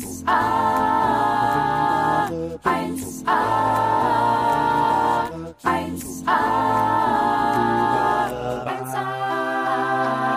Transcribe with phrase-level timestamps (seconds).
[0.00, 0.32] 1a,
[2.64, 3.40] 1a,
[5.62, 6.40] 1a,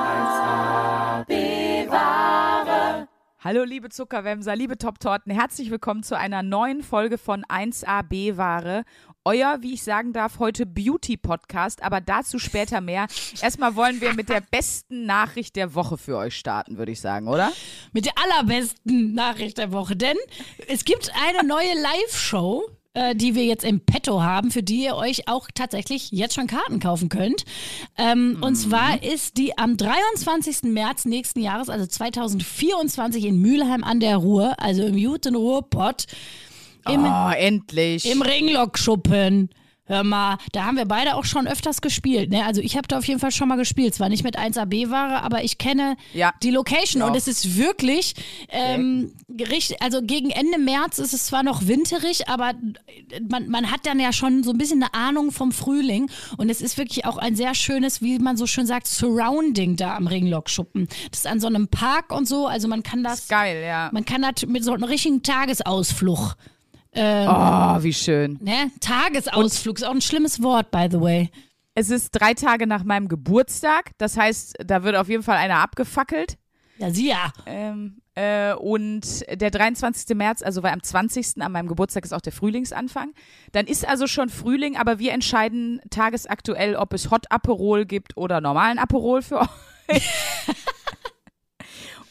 [0.10, 3.08] 1a, bewahre.
[3.40, 8.84] Hallo liebe Zuckerwämser, liebe Top-Torten, herzlich willkommen zu einer neuen Folge von 1AB Ware.
[9.26, 13.08] Euer, wie ich sagen darf, heute Beauty-Podcast, aber dazu später mehr.
[13.42, 17.30] Erstmal wollen wir mit der besten Nachricht der Woche für euch starten, würde ich sagen,
[17.30, 17.54] oder?
[17.94, 19.96] mit der allerbesten Nachricht der Woche.
[19.96, 20.18] Denn
[20.68, 22.64] es gibt eine neue Live-Show,
[22.96, 26.48] äh, die wir jetzt im Petto haben, für die ihr euch auch tatsächlich jetzt schon
[26.48, 27.46] Karten kaufen könnt.
[27.98, 30.64] Ähm, Und zwar ist die am 23.
[30.64, 36.08] März nächsten Jahres, also 2024 in Mülheim an der Ruhr, also im guten Ruhrpott,
[36.90, 38.10] im, Oh, endlich.
[38.10, 39.50] im Ringlockschuppen.
[39.86, 42.30] Hör mal, da haben wir beide auch schon öfters gespielt.
[42.30, 42.46] Ne?
[42.46, 43.94] Also ich habe da auf jeden Fall schon mal gespielt.
[43.94, 46.32] Zwar nicht mit 1AB-Ware, aber ich kenne Ja.
[46.42, 47.08] die Location Ja.
[47.10, 48.14] und es ist wirklich,
[48.48, 52.54] ähm, richtig, also gegen Ende März ist es zwar noch winterig, aber
[53.30, 56.62] man, man hat dann ja schon so ein bisschen eine Ahnung vom Frühling und es
[56.62, 60.88] ist wirklich auch ein sehr schönes, wie man so schön sagt, Surrounding da am Ringlockschuppen.
[61.12, 63.90] Das ist an so einem Park und so, also man kann das, Geil, ja.
[63.92, 66.36] man kann das mit so einem richtigen Tagesausflug
[66.96, 68.38] Oh, wie schön.
[68.42, 68.72] Ne?
[68.80, 71.30] Tagesausflug ist auch ein schlimmes Wort, by the way.
[71.76, 75.58] Es ist drei Tage nach meinem Geburtstag, das heißt, da wird auf jeden Fall einer
[75.58, 76.38] abgefackelt.
[76.78, 77.32] Ja, sie ja.
[77.48, 80.16] Ähm, äh, und der 23.
[80.16, 81.42] März, also weil am 20.
[81.42, 83.14] an meinem Geburtstag ist auch der Frühlingsanfang.
[83.52, 88.40] Dann ist also schon Frühling, aber wir entscheiden tagesaktuell, ob es Hot Aperol gibt oder
[88.42, 89.42] normalen Aperol für
[89.90, 90.10] euch.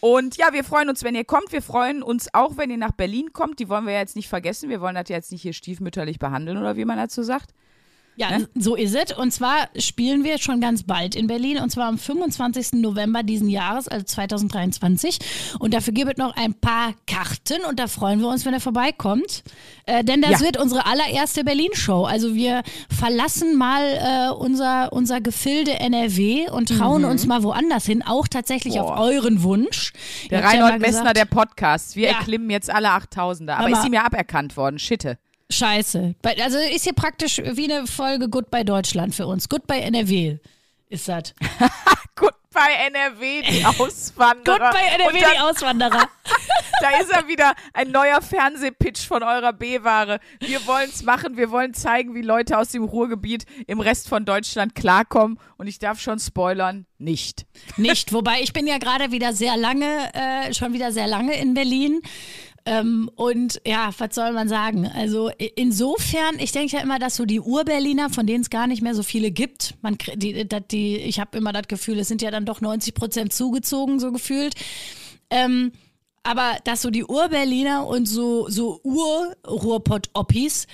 [0.04, 1.52] Und ja, wir freuen uns, wenn ihr kommt.
[1.52, 3.60] Wir freuen uns auch, wenn ihr nach Berlin kommt.
[3.60, 4.68] Die wollen wir jetzt nicht vergessen.
[4.68, 7.54] Wir wollen das jetzt nicht hier stiefmütterlich behandeln oder wie man dazu sagt.
[8.16, 8.48] Ja, Ne?
[8.54, 9.16] so ist es.
[9.16, 12.72] Und zwar spielen wir schon ganz bald in Berlin und zwar am 25.
[12.74, 15.18] November diesen Jahres, also 2023.
[15.58, 18.60] Und dafür gibt es noch ein paar Karten und da freuen wir uns, wenn er
[18.60, 19.42] vorbeikommt.
[19.86, 20.40] Äh, denn das Ja.
[20.40, 22.04] wird unsere allererste Berlin-Show.
[22.04, 22.62] Also wir
[22.94, 28.78] verlassen mal äh, unser, unser Gefilde NRW und trauen uns mal woanders hin, auch tatsächlich
[28.78, 28.94] auf Mhm.
[28.94, 29.04] Boah.
[29.04, 29.92] euren Wunsch.
[30.30, 31.96] Der ja Reinhold mal Messner der Podcast.
[31.96, 32.18] Wir Ja.
[32.18, 33.54] erklimmen jetzt alle 8000er.
[33.56, 33.78] Aber Hammer.
[33.80, 34.78] ist ihm ja aberkannt worden.
[34.78, 35.18] Schitte.
[35.52, 36.14] Scheiße.
[36.40, 39.48] Also ist hier praktisch wie eine Folge Goodbye Deutschland für uns.
[39.48, 40.38] Goodbye NRW
[40.88, 41.34] ist das.
[42.14, 44.58] Goodbye NRW, die Auswanderer.
[44.58, 46.08] Goodbye NRW, dann, die Auswanderer.
[46.80, 50.18] Da ist er wieder, ein neuer Fernsehpitch von eurer B-Ware.
[50.40, 54.24] Wir wollen es machen, wir wollen zeigen, wie Leute aus dem Ruhrgebiet im Rest von
[54.24, 55.38] Deutschland klarkommen.
[55.58, 57.46] Und ich darf schon spoilern, nicht.
[57.76, 58.12] Nicht.
[58.12, 62.02] Wobei ich bin ja gerade wieder sehr lange, äh, schon wieder sehr lange in Berlin.
[62.64, 64.86] Ähm, und ja, was soll man sagen?
[64.86, 68.82] Also insofern, ich denke ja immer, dass so die Ur-Berliner, von denen es gar nicht
[68.82, 72.22] mehr so viele gibt, man, die, dat, die, ich habe immer das Gefühl, es sind
[72.22, 74.54] ja dann doch 90 Prozent zugezogen, so gefühlt.
[75.30, 75.72] Ähm,
[76.22, 80.66] aber dass so die Ur-Berliner und so, so Ur-Ruhrpott-Oppis, äh,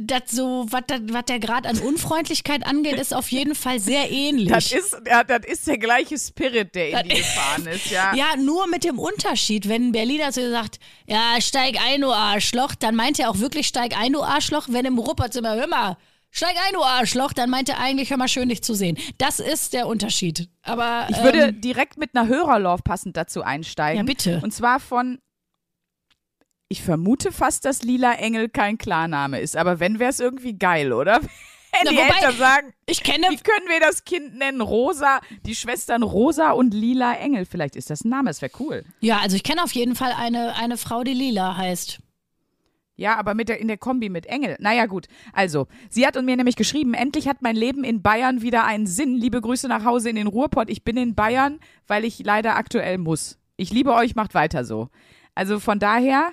[0.00, 4.48] das so, was der Grad an Unfreundlichkeit angeht, ist auf jeden Fall sehr ähnlich.
[4.48, 8.12] Das ist, ja, das ist der gleiche Spirit, der in die gefahren ist, ja.
[8.16, 12.12] Ja, nur mit dem Unterschied, wenn ein Berliner zu dir sagt, ja, steig ein, du
[12.12, 14.66] Arschloch, dann meint er auch wirklich, steig ein, du Arschloch.
[14.68, 15.96] Wenn im Rupperzimmer, hör mal,
[16.30, 18.98] steig ein, du Arschloch, dann meint er eigentlich, hör mal, schön dich zu sehen.
[19.18, 20.48] Das ist der Unterschied.
[20.62, 23.98] Aber Ich würde ähm, direkt mit einer Hörerlauf passend dazu einsteigen.
[23.98, 24.40] Ja, bitte.
[24.42, 25.18] Und zwar von,
[26.68, 29.56] ich vermute fast, dass Lila Engel kein Klarname ist.
[29.56, 31.20] Aber wenn, wäre es irgendwie geil, oder?
[31.70, 34.62] Wenn Na, die Eltern sagen, ich kenne, wie können wir das Kind nennen?
[34.62, 37.44] Rosa, die Schwestern Rosa und Lila Engel.
[37.44, 38.84] Vielleicht ist das ein Name, das wäre cool.
[39.00, 42.00] ja, also ich kenne auf jeden Fall eine, eine Frau, die Lila heißt.
[42.96, 44.56] Ja, aber mit der, in der Kombi mit Engel.
[44.58, 45.06] Naja, gut.
[45.32, 49.14] Also, sie hat mir nämlich geschrieben, endlich hat mein Leben in Bayern wieder einen Sinn.
[49.14, 50.70] Liebe Grüße nach Hause in den Ruhrpott.
[50.70, 53.38] Ich bin in Bayern, weil ich leider aktuell muss.
[53.56, 54.88] Ich liebe euch, macht weiter so.
[55.34, 56.32] Also von daher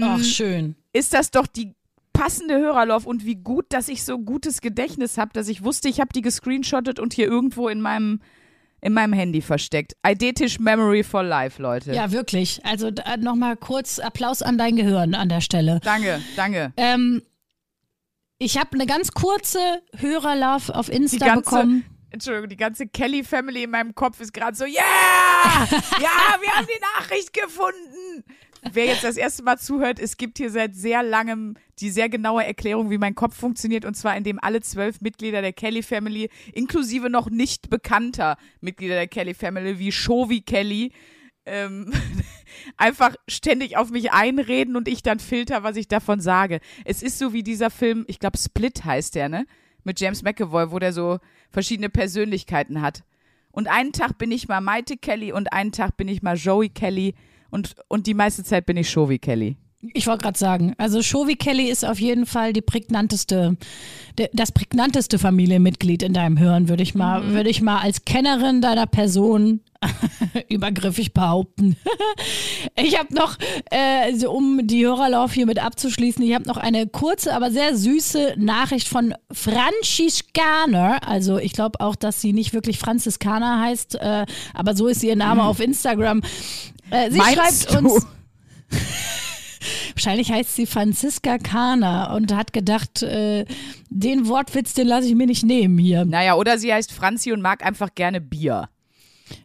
[0.00, 0.22] Ach, Mhm.
[0.24, 0.76] schön.
[0.92, 1.74] ist das doch die
[2.12, 6.00] passende Hörerlauf und wie gut, dass ich so gutes Gedächtnis habe, dass ich wusste, ich
[6.00, 8.20] habe die gescreenshottet und hier irgendwo in meinem
[8.84, 9.94] in meinem Handy versteckt.
[10.02, 11.92] Eidetisch Memory for Life, Leute.
[11.94, 12.60] Ja, wirklich.
[12.66, 15.78] Also nochmal kurz Applaus an dein Gehirn an der Stelle.
[15.84, 16.72] Danke, danke.
[16.76, 17.22] Ähm,
[18.38, 19.60] ich habe eine ganz kurze
[19.96, 21.84] Hörerlauf auf Insta ganze- bekommen.
[22.10, 24.74] Entschuldigung, die ganze Kelly-Family in meinem Kopf ist gerade so, yeah!
[26.00, 28.24] Ja, wir haben die Nachricht gefunden!
[28.70, 32.44] Wer jetzt das erste Mal zuhört, es gibt hier seit sehr langem die sehr genaue
[32.46, 37.10] Erklärung, wie mein Kopf funktioniert, und zwar indem alle zwölf Mitglieder der Kelly Family, inklusive
[37.10, 40.92] noch nicht bekannter Mitglieder der Kelly Family, wie Shovi Kelly,
[41.44, 41.92] ähm,
[42.76, 46.60] einfach ständig auf mich einreden und ich dann filter, was ich davon sage.
[46.84, 49.46] Es ist so wie dieser Film, ich glaube Split heißt der, ne?
[49.82, 51.18] Mit James McAvoy, wo der so
[51.50, 53.02] verschiedene Persönlichkeiten hat.
[53.50, 56.68] Und einen Tag bin ich mal Maite Kelly und einen Tag bin ich mal Joey
[56.68, 57.14] Kelly
[57.52, 59.58] Und, und die meiste Zeit bin ich Show wie Kelly.
[59.94, 63.56] Ich wollte gerade sagen, also Shovi Kelly ist auf jeden Fall die prägnanteste,
[64.32, 68.86] das prägnanteste Familienmitglied in deinem Hören, würde ich mal, würde ich mal als Kennerin deiner
[68.86, 69.60] Person
[70.48, 71.76] übergriffig behaupten.
[72.76, 73.36] ich habe noch,
[73.70, 77.76] äh, so, um die Hörerlauf hier mit abzuschließen, ich habe noch eine kurze, aber sehr
[77.76, 81.00] süße Nachricht von Franziskaner.
[81.08, 85.16] Also ich glaube auch, dass sie nicht wirklich Franziskaner heißt, äh, aber so ist ihr
[85.16, 86.22] Name auf Instagram.
[86.90, 87.94] Äh, sie Meinst schreibt du?
[87.94, 88.06] uns.
[89.94, 93.44] Wahrscheinlich heißt sie Franziska Kana und hat gedacht, äh,
[93.90, 96.04] den Wortwitz, den lasse ich mir nicht nehmen hier.
[96.04, 98.68] Naja, oder sie heißt Franzi und mag einfach gerne Bier.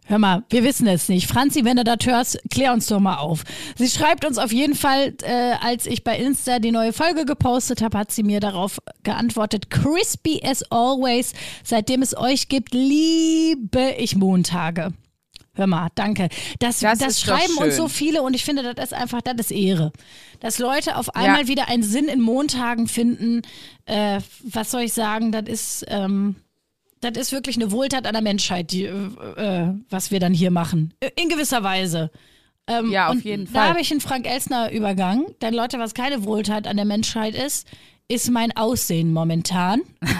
[0.05, 1.27] Hör mal, wir wissen es nicht.
[1.27, 3.43] Franzi, wenn du das hörst, klär uns doch mal auf.
[3.75, 7.81] Sie schreibt uns auf jeden Fall, äh, als ich bei Insta die neue Folge gepostet
[7.81, 11.33] habe, hat sie mir darauf geantwortet, crispy as always.
[11.63, 14.93] Seitdem es euch gibt, liebe ich Montage.
[15.57, 16.29] Hör mal, danke.
[16.59, 19.51] Das, Das das, schreiben uns so viele und ich finde, das ist einfach, das ist
[19.51, 19.91] Ehre.
[20.39, 23.41] Dass Leute auf einmal wieder einen Sinn in Montagen finden,
[23.85, 26.35] äh, was soll ich sagen, das ist, ähm,
[27.01, 28.91] das ist wirklich eine Wohltat an der Menschheit, die, äh,
[29.35, 30.93] äh, was wir dann hier machen.
[31.15, 32.11] In gewisser Weise.
[32.67, 33.69] Ähm, Ja, auf und jeden Da Fall.
[33.69, 35.25] habe ich einen Frank Elsner Übergang.
[35.41, 37.67] Denn Leute, was keine Wohltat an der Menschheit ist,
[38.07, 39.81] ist mein Aussehen momentan.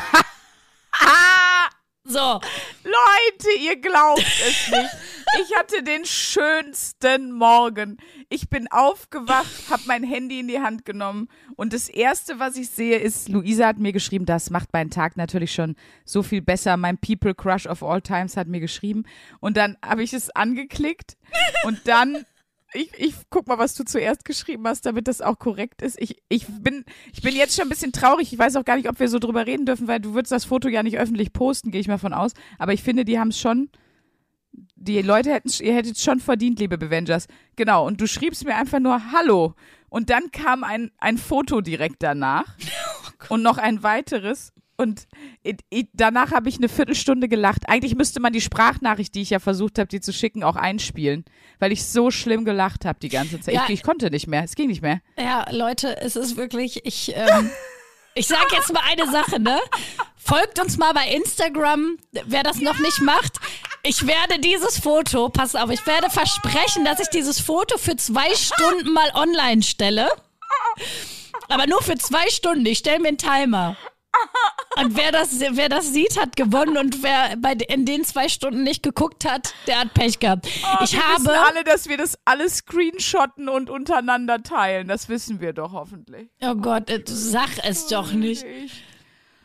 [2.04, 2.40] so,
[2.84, 4.90] Leute, ihr glaubt es nicht.
[5.36, 7.98] Ich hatte den schönsten Morgen.
[8.30, 12.70] Ich bin aufgewacht, habe mein Handy in die Hand genommen und das erste, was ich
[12.70, 15.76] sehe, ist, Luisa hat mir geschrieben, das macht meinen Tag natürlich schon
[16.06, 16.78] so viel besser.
[16.78, 19.04] Mein People Crush of All Times hat mir geschrieben
[19.40, 21.18] und dann habe ich es angeklickt
[21.64, 22.26] und dann
[22.74, 26.00] ich, ich guck mal, was du zuerst geschrieben hast, damit das auch korrekt ist.
[26.02, 26.84] Ich, ich, bin,
[27.14, 28.32] ich bin jetzt schon ein bisschen traurig.
[28.34, 30.46] Ich weiß auch gar nicht, ob wir so drüber reden dürfen, weil du würdest das
[30.46, 32.34] Foto ja nicht öffentlich posten, gehe ich mal von aus.
[32.60, 33.70] Aber ich finde, die haben es schon.
[34.80, 37.28] Die Leute hätten, ihr hättet es schon verdient, liebe Bevengers.
[37.56, 37.86] Genau.
[37.86, 39.54] Und du schriebst mir einfach nur Hallo.
[39.90, 42.46] Und dann kam ein, ein Foto direkt danach.
[43.30, 44.54] und noch ein weiteres.
[44.80, 45.08] Und
[45.46, 47.68] i- i- danach habe ich eine Viertelstunde gelacht.
[47.68, 51.26] Eigentlich müsste man die Sprachnachricht, die ich ja versucht habe, dir zu schicken, auch einspielen,
[51.58, 53.56] weil ich so schlimm gelacht habe die ganze Zeit.
[53.56, 53.64] Ja.
[53.64, 54.44] Ich, ich konnte nicht mehr.
[54.44, 55.02] Es ging nicht mehr.
[55.18, 57.50] ja, Leute, es ist wirklich, ich, ähm,
[58.14, 59.58] ich sag jetzt mal eine Sache, ne?
[60.16, 61.98] Folgt uns mal bei Instagram,
[62.28, 63.40] wer das noch nicht macht.
[63.88, 68.34] Ich werde dieses Foto, pass auf, ich werde versprechen, dass ich dieses Foto für zwei
[68.36, 70.10] Stunden mal online stelle.
[71.48, 72.66] Aber nur für zwei Stunden.
[72.66, 73.78] Ich stelle mir einen Timer.
[74.76, 76.76] Und wer das, wer das sieht, hat gewonnen.
[76.78, 80.48] Und wer bei, in den zwei Stunden nicht geguckt hat, der hat Pech gehabt.
[80.48, 81.24] ich Oh, wir habe.
[81.24, 84.88] wissen alle, dass wir das alles screenshotten und untereinander teilen.
[84.90, 86.30] Das wissen wir doch hoffentlich.
[86.42, 88.44] Oh Gott, äh, sag es doch nicht.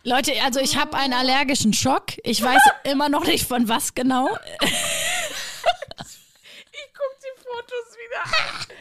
[0.04, 2.12] Leute, also ich habe einen allergischen Schock.
[2.24, 4.28] Ich weiß immer noch nicht von was genau.
[4.60, 4.70] Ich
[6.94, 8.76] guck die Fotos wieder an.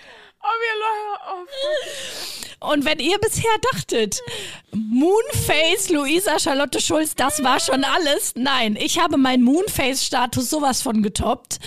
[2.59, 2.71] Oh.
[2.71, 4.21] Und wenn ihr bisher dachtet,
[4.71, 8.33] Moonface Luisa Charlotte Schulz, das war schon alles.
[8.35, 11.59] Nein, ich habe meinen Moonface-Status sowas von getoppt.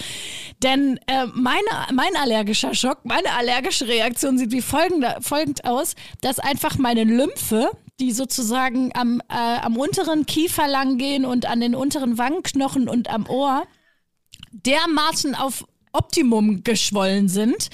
[0.63, 1.61] Denn äh, meine,
[1.93, 7.71] mein allergischer Schock, meine allergische Reaktion sieht wie folgende, folgend aus, dass einfach meine Lymphe,
[8.01, 13.09] die sozusagen am, äh, am unteren Kiefer lang gehen und an den unteren Wangenknochen und
[13.09, 13.65] am Ohr,
[14.53, 17.71] dermaßen auf Optimum geschwollen sind,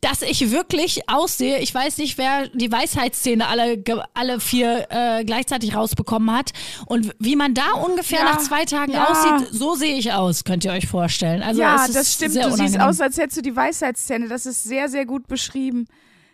[0.00, 1.58] dass ich wirklich aussehe.
[1.58, 3.82] Ich weiß nicht, wer die Weisheitszähne alle,
[4.14, 6.52] alle vier äh, gleichzeitig rausbekommen hat.
[6.86, 9.08] Und wie man da ungefähr Ja, nach zwei Tagen ja.
[9.08, 11.42] aussieht, so sehe ich aus, könnt ihr euch vorstellen.
[11.42, 12.32] Also ja, es ist das stimmt.
[12.32, 12.88] Sehr Du siehst unangenehm.
[12.88, 14.28] aus, als hättest du die Weisheitszähne.
[14.28, 15.86] Das ist sehr, sehr gut beschrieben.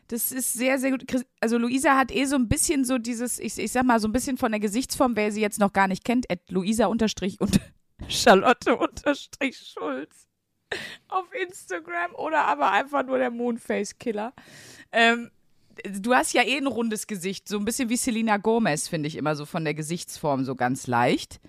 [0.08, 1.04] Das ist sehr, sehr gut.
[1.40, 4.12] Also Luisa hat eh so ein bisschen so dieses, ich, ich sag mal, so ein
[4.12, 7.58] bisschen von der Gesichtsform, wer sie jetzt noch gar nicht kennt, at Luisa unterstrich und
[8.08, 10.26] Charlotte unterstrich Schulz
[11.08, 14.32] auf Instagram oder aber einfach nur der Moonface Killer.
[14.92, 15.30] Ähm,
[15.84, 19.16] du hast ja eh ein rundes Gesicht, so ein bisschen wie Selena Gomez, finde ich
[19.16, 21.40] immer so von der Gesichtsform so ganz leicht.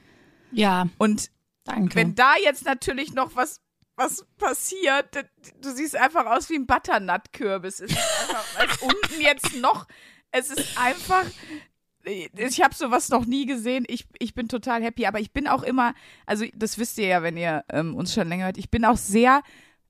[0.52, 1.30] Ja, Und
[1.64, 1.96] danke.
[1.96, 3.60] wenn da jetzt natürlich noch was,
[3.98, 5.08] was passiert,
[5.60, 7.82] du siehst einfach aus wie ein Butternut-Kürbis.
[7.82, 7.98] Es ist
[8.70, 9.88] es unten jetzt noch,
[10.32, 11.26] es ist einfach,
[12.06, 13.86] ich habe sowas noch nie gesehen.
[13.88, 15.96] Ich, ich bin total happy, aber ich bin auch immer,
[16.28, 18.98] also das wisst ihr ja, wenn ihr ähm, uns schon länger hört, ich bin auch
[18.98, 19.42] sehr,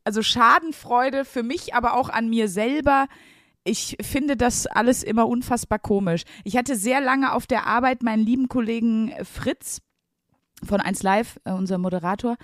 [0.05, 3.07] also Schadenfreude für mich, aber auch an mir selber.
[3.65, 6.23] Ich finde das alles immer unfassbar komisch.
[6.45, 9.81] Ich hatte sehr lange auf der Arbeit meinen lieben Kollegen Fritz,
[10.63, 12.37] von 1 Live, äh, unser Moderator,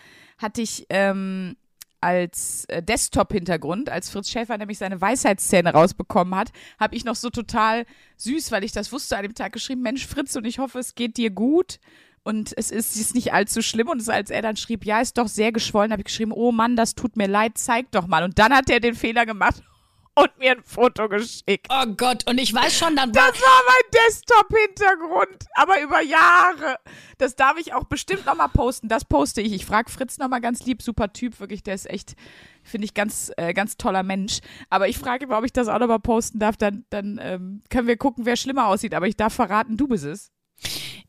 [0.44, 1.56] hatte ich ähm,
[2.02, 7.30] als äh, Desktop-Hintergrund, als Fritz Schäfer nämlich seine Weisheitszähne rausbekommen hat, habe ich noch so
[7.30, 7.86] total
[8.18, 10.96] süß, weil ich das wusste, an dem Tag geschrieben, Mensch Fritz und ich hoffe, es
[10.96, 11.80] geht dir gut.
[12.24, 13.90] und es ist, es ist nicht allzu schlimm.
[13.90, 16.76] Und als er dann schrieb, ja, ist doch sehr geschwollen, habe ich geschrieben, oh Mann,
[16.76, 18.24] das tut mir leid, zeig doch mal.
[18.24, 19.64] Und dann hat er den Fehler gemacht
[20.22, 21.68] und mir ein Foto geschickt.
[21.70, 23.32] Oh Gott, und ich weiß schon, dann war.
[23.32, 26.78] Das war mein Desktop-Hintergrund, aber über Jahre.
[27.18, 28.88] Das darf ich auch bestimmt nochmal posten.
[28.88, 29.54] Das poste ich.
[29.54, 32.16] Ich frage Fritz nochmal ganz lieb, super Typ, wirklich, der ist echt,
[32.64, 34.40] finde ich, ganz, äh, ganz toller Mensch.
[34.70, 37.88] Aber ich frage immer, ob ich das auch nochmal posten darf, dann, dann ähm, können
[37.88, 38.94] wir gucken, wer schlimmer aussieht.
[38.94, 40.32] Aber ich darf verraten, du bist es.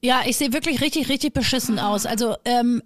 [0.01, 2.07] Ja, ich sehe wirklich richtig, richtig beschissen aus.
[2.07, 2.83] Also, ähm,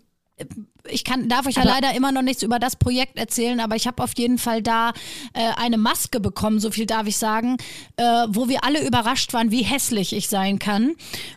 [0.90, 3.76] ich kann, darf euch ja Aber- leider immer noch nichts über das Projekt erzählen, aber
[3.76, 4.90] ich habe auf jeden Fall da
[5.35, 7.57] äh, eine Maske bekommen, so viel darf ich sagen,
[7.97, 10.95] äh, wo wir alle überrascht waren, wie hässlich ich sein kann.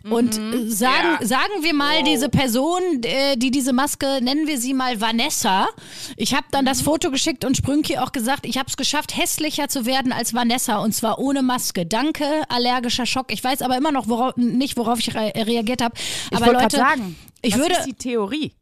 [0.09, 1.25] Und äh, sagen, Ja.
[1.27, 5.67] sagen wir mal, diese Person, äh, die diese Maske, nennen wir sie mal Vanessa.
[6.15, 9.67] Ich habe dann das Foto geschickt und Sprünki auch gesagt, ich habe es geschafft, hässlicher
[9.67, 11.85] zu werden als Vanessa und zwar ohne Maske.
[11.85, 13.33] Danke, allergischer Schock.
[13.33, 15.95] Ich weiß aber immer noch worauf, nicht, worauf ich re reagiert habe.
[16.33, 18.53] Aber Leute, sagen, ich würde- ist die Theorie?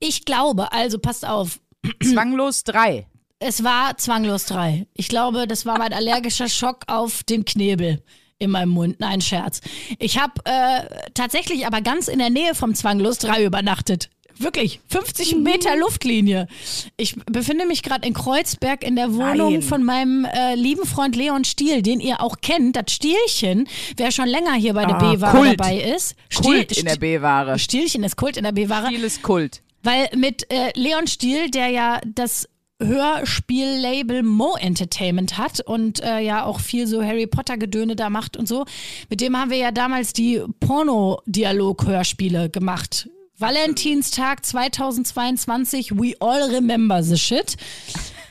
[0.00, 1.60] Ich glaube, also passt auf.
[2.02, 3.06] Zwanglos drei.
[3.38, 4.86] Es war zwanglos drei.
[4.94, 8.02] Ich glaube, das war mein allergischer Schock auf den Knebel
[8.38, 9.00] in meinem Mund.
[9.00, 9.60] Nein, Scherz.
[9.98, 14.08] Ich habe äh, tatsächlich aber ganz in der Nähe vom Zwanglos drei übernachtet.
[14.36, 16.48] Wirklich, 50 Meter Luftlinie.
[16.96, 19.62] Ich befinde mich gerade in Kreuzberg in der Wohnung Nein.
[19.62, 22.74] von meinem äh, lieben Freund Leon Stiel, den ihr auch kennt.
[22.74, 25.60] Das Stielchen, wer schon länger hier bei der Ah, B-Ware Kult.
[25.60, 26.16] dabei ist.
[26.34, 27.58] Kult Stiel- in der B-Ware.
[27.60, 28.86] Stielchen ist Kult in der B-Ware.
[28.88, 29.62] Stil ist Kult.
[29.84, 32.48] Weil mit äh, Leon Stiel, der ja das
[32.82, 38.36] Hörspiellabel Mo Entertainment hat und äh, ja auch viel so Harry Potter Gedöne da macht
[38.36, 38.64] und so,
[39.08, 43.08] mit dem haben wir ja damals die Porno-Dialog-Hörspiele gemacht.
[43.38, 47.56] Valentinstag 2022, we all remember the shit.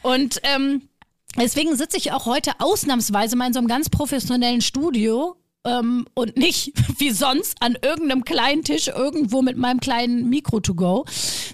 [0.01, 0.81] Und ähm,
[1.38, 6.38] deswegen sitze ich auch heute ausnahmsweise mal in so einem ganz professionellen Studio ähm, und
[6.38, 11.05] nicht wie sonst an irgendeinem kleinen Tisch irgendwo mit meinem kleinen Mikro to go,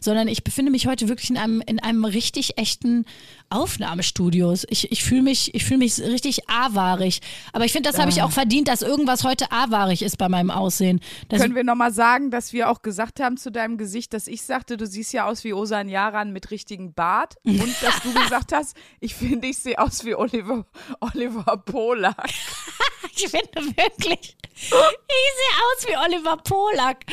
[0.01, 3.05] sondern ich befinde mich heute wirklich in einem, in einem richtig echten
[3.49, 4.53] Aufnahmestudio.
[4.69, 7.21] Ich, ich fühle mich, ich fühle mich richtig awaarig.
[7.53, 10.51] Aber ich finde, das habe ich auch verdient, dass irgendwas heute awaarig ist bei meinem
[10.51, 10.99] Aussehen.
[11.29, 14.43] Das, Können wir nochmal sagen, dass wir auch gesagt haben zu deinem Gesicht, dass ich
[14.43, 18.53] sagte, du siehst ja aus wie Osan Yaran mit richtigem Bart und dass du gesagt
[18.53, 20.65] hast, ich finde, ich sehe aus wie Oliver,
[20.99, 22.29] Oliver Polak.
[23.15, 27.05] ich finde wirklich, ich sehe aus wie Oliver Polak.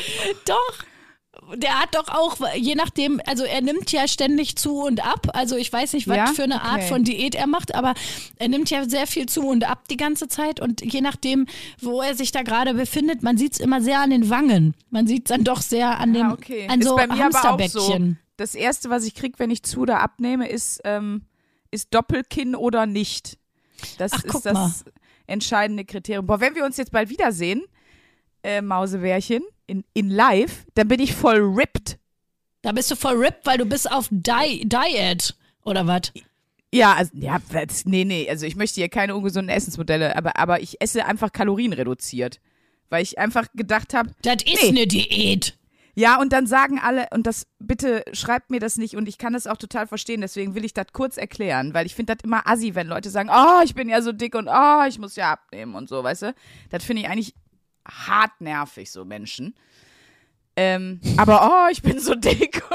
[0.45, 0.85] Doch.
[1.55, 5.27] Der hat doch auch, je nachdem, also er nimmt ja ständig zu und ab.
[5.33, 6.25] Also ich weiß nicht, was Ja?
[6.27, 6.87] für eine Art Okay.
[6.89, 7.93] von Diät er macht, aber
[8.37, 10.59] er nimmt ja sehr viel zu und ab die ganze Zeit.
[10.59, 11.45] Und je nachdem,
[11.79, 14.73] wo er sich da gerade befindet, man sieht es immer sehr an den Wangen.
[14.89, 16.67] Man sieht es dann doch sehr an den Ah, okay.
[16.69, 17.17] an so auch so.
[17.17, 18.19] Hamsterbäckchen.
[18.35, 21.21] Das erste, was ich kriege, wenn ich zu oder abnehme, ist, ähm,
[21.71, 23.37] ist Doppelkinn oder nicht.
[23.97, 24.85] Das Ach, ist das
[25.27, 26.25] entscheidende Kriterium.
[26.25, 27.63] Boah, wenn wir uns jetzt bald wiedersehen,
[28.47, 31.99] äh, Mausebärchen, in, in live, dann bin ich voll ripped.
[32.61, 36.13] Da bist du voll ripped, weil du bist auf Di Diet oder was?
[36.73, 40.61] Ja, also, ja, das, nee, nee, also ich möchte hier keine ungesunden Essensmodelle, aber, aber
[40.61, 42.39] ich esse einfach kalorienreduziert.
[42.89, 44.69] Weil ich einfach gedacht habe, Das ist Nee.
[44.69, 45.57] eine Diät.
[45.95, 49.33] Ja, und dann sagen alle, und das, bitte schreibt mir das nicht, und ich kann
[49.33, 52.47] das auch total verstehen, deswegen will ich das kurz erklären, weil ich finde das immer
[52.47, 55.33] assi, wenn Leute sagen, oh, ich bin ja so dick und oh, ich muss ja
[55.33, 56.33] abnehmen und so, weißt du?
[56.69, 57.33] Das finde ich eigentlich
[57.87, 59.55] hart nervig, so Menschen.
[60.55, 62.61] Ähm, aber oh, ich bin so dick.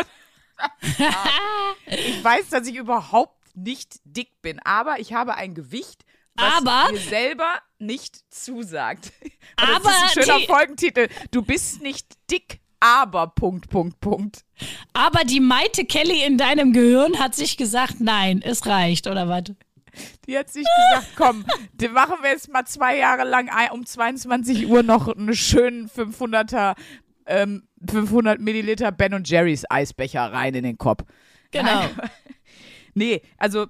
[1.87, 6.05] Ich weiß, dass ich überhaupt nicht dick bin, aber ich habe ein Gewicht,
[6.35, 9.13] was Aber- mir selber nicht zusagt.
[9.61, 11.09] Und das Aber ist ein schöner die- Folgentitel.
[11.31, 14.45] Du bist nicht dick, aber Punkt, Punkt, Punkt.
[14.93, 19.43] Aber die Maite Kelly in deinem Gehirn hat sich gesagt, nein, es reicht, oder was?
[20.27, 21.45] Die hat sich gesagt, komm,
[21.89, 26.75] machen wir jetzt mal zwei Jahre lang um 22 Uhr noch einen schönen 500er,
[27.27, 31.05] ähm, 500 Milliliter Ben und Jerry's Eisbecher rein in den Kopf.
[31.51, 31.83] Genau.
[32.95, 33.69] Nee, also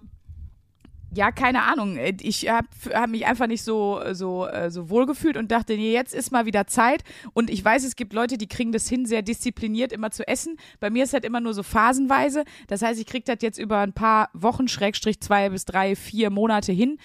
[1.14, 1.96] ja, keine Ahnung.
[1.96, 5.74] Äh, Ich habe hab mich einfach nicht so, so, äh, so wohl gefühlt und dachte,
[5.74, 7.04] nee, jetzt ist mal wieder Zeit.
[7.34, 10.56] Und ich weiß, es gibt Leute, die kriegen das hin, sehr diszipliniert immer zu essen.
[10.80, 12.44] Bei mir ist halt immer nur so phasenweise.
[12.66, 16.30] Das heißt, ich kriege das jetzt über ein paar Wochen, Schrägstrich zwei bis drei, vier
[16.30, 16.98] Monate hin,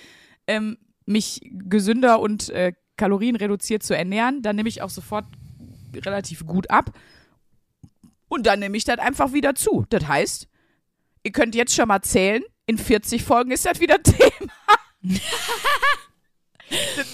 [0.47, 4.41] ähm, mich gesünder und äh, kalorienreduziert zu ernähren.
[4.41, 5.25] Dann nehme ich auch sofort
[5.95, 6.91] relativ gut ab.
[8.29, 9.85] Und dann nehme ich das einfach wieder zu.
[9.89, 10.47] Das heißt,
[11.23, 12.43] ihr könnt jetzt schon mal zählen.
[12.67, 14.51] In 40 Folgen ist das wieder Thema.
[15.01, 15.19] the,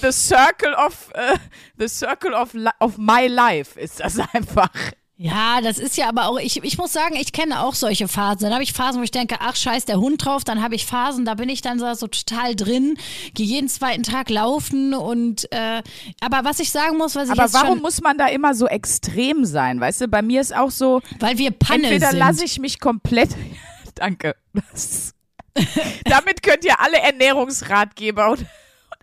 [0.02, 1.38] the circle of uh,
[1.78, 4.70] the circle of of my life ist das einfach.
[5.16, 8.42] Ja, das ist ja aber auch, ich, ich muss sagen, ich kenne auch solche Phasen.
[8.42, 10.44] Dann habe ich Phasen, wo ich denke, ach scheiß der Hund drauf.
[10.44, 12.98] Dann habe ich Phasen, da bin ich dann so, so total drin,
[13.36, 15.84] gehe jeden zweiten Tag laufen und äh,
[16.20, 18.68] aber was ich sagen muss, was ich Aber warum schon, muss man da immer so
[18.68, 19.80] extrem sein?
[19.80, 22.20] Weißt du, bei mir ist auch so, weil wir Panne entweder sind.
[22.20, 23.30] lasse ich mich komplett.
[23.96, 24.36] Danke.
[24.54, 25.14] Das,
[26.06, 28.48] damit könnt ihr alle Ernährungsratgeber und, und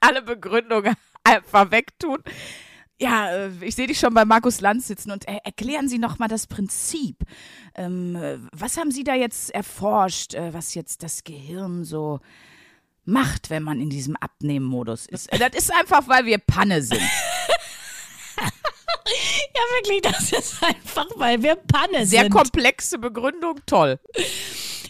[0.00, 2.18] alle Begründungen einfach wegtun.
[3.00, 6.18] Ja, äh, ich sehe dich schon bei Markus Lanz sitzen und er, erklären Sie noch
[6.18, 7.16] mal das Prinzip.
[7.74, 12.20] Ähm, äh, was haben Sie da jetzt erforscht, äh, was jetzt das Gehirn so
[13.04, 15.32] macht, wenn man in diesem Abnehmmodus ist?
[15.32, 17.00] Äh, Das ist einfach, weil wir Panne sind.
[18.40, 22.32] ja, wirklich, das ist einfach, weil wir Panne Sehr sind.
[22.32, 23.98] komplexe Begründung, toll.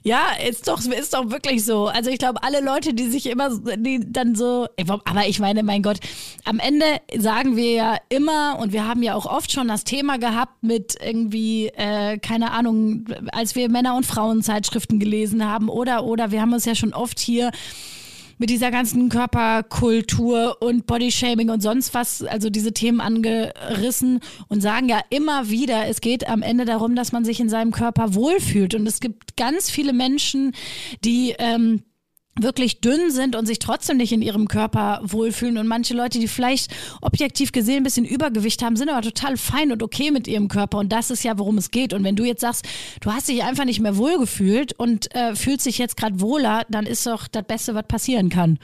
[0.02, 1.87] Ja, ist doch, ist doch wirklich so.
[1.87, 4.66] Also ich glaube, alle Leute, die sich immer, die dann so,
[5.04, 5.99] aber ich meine, mein Gott,
[6.45, 6.87] am Ende
[7.19, 10.97] sagen wir ja immer und wir haben ja auch oft schon das Thema gehabt mit
[11.02, 16.52] irgendwie, äh, keine Ahnung, als wir Männer- und Frauenzeitschriften gelesen haben oder, oder wir haben
[16.52, 17.50] uns ja schon oft hier
[18.41, 24.89] mit dieser ganzen Körperkultur und Bodyshaming und sonst was, also diese Themen angerissen und sagen
[24.89, 28.75] ja immer wieder, es geht am Ende darum, dass man sich in seinem Körper wohlfühlt.
[28.75, 30.53] Und es gibt ganz viele Menschen,
[31.05, 31.83] die ähm,
[32.39, 35.59] wirklich dünn sind und sich trotzdem nicht in ihrem Körper wohlfühlen.
[35.59, 39.73] Und manche Leute, die vielleicht objektiv gesehen ein bisschen Übergewicht haben, sind aber total fein
[39.73, 40.79] und okay mit ihrem Körper.
[40.79, 41.93] Und das ist ja, worum es geht.
[41.93, 42.67] Und wenn du jetzt sagst,
[43.01, 46.87] du hast dich einfach nicht mehr wohlgefühlt und äh, fühlst dich jetzt gerade wohler, dann
[46.87, 48.59] ist doch das Beste, was passieren kann.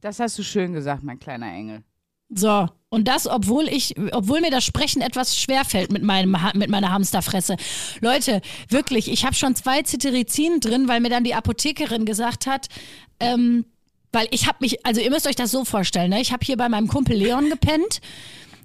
[0.00, 1.82] Das hast du schön gesagt, mein kleiner Engel.
[2.32, 6.92] So, und das, obwohl ich, obwohl mir das Sprechen etwas schwerfällt mit, meinem, mit meiner
[6.92, 7.56] Hamsterfresse.
[8.00, 12.68] Leute, wirklich, ich habe schon zwei Cetirizin drin, weil mir dann die Apothekerin gesagt hat,
[13.20, 13.64] ähm,
[14.12, 16.20] weil ich habe mich, also ihr müsst euch das so vorstellen, ne?
[16.20, 18.00] ich habe hier bei meinem Kumpel Leon gepennt.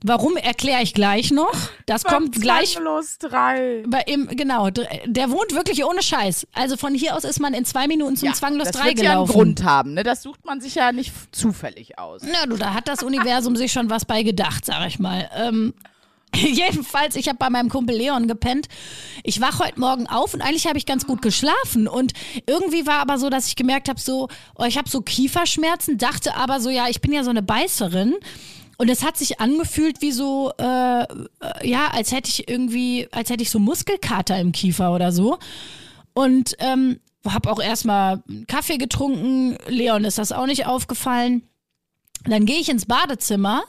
[0.07, 1.55] Warum erkläre ich gleich noch?
[1.87, 3.83] Das kommt gleich Zwanglos drei.
[3.87, 6.45] bei ihm, genau, der wohnt wirklich ohne Scheiß.
[6.53, 9.03] Also von hier aus ist man in zwei Minuten zum Zwanglos das 3 wird ja
[9.03, 9.31] einen gelaufen.
[9.31, 10.03] Grund haben, ne?
[10.03, 12.21] Das sucht man sich ja nicht zufällig aus.
[12.23, 15.27] Na du, da hat das Universum sich schon was bei gedacht, sag ich mal.
[15.35, 15.73] Ähm,
[16.35, 18.67] jedenfalls, ich habe bei meinem Kumpel Leon gepennt.
[19.23, 21.87] Ich wach heute Morgen auf und eigentlich habe ich ganz gut geschlafen.
[21.87, 22.13] Und
[22.45, 26.35] irgendwie war aber so, dass ich gemerkt habe, so, oh, ich habe so Kieferschmerzen, dachte
[26.35, 28.13] aber so, ja, ich bin ja so eine Beißerin.
[28.77, 31.05] Und es hat sich angefühlt wie so, äh, äh,
[31.63, 35.37] ja, als hätte ich irgendwie, als hätte ich so Muskelkater im Kiefer oder so.
[36.13, 39.57] Und ähm, habe auch erstmal einen Kaffee getrunken.
[39.67, 41.43] Leon ist das auch nicht aufgefallen.
[42.25, 43.63] Dann gehe ich ins Badezimmer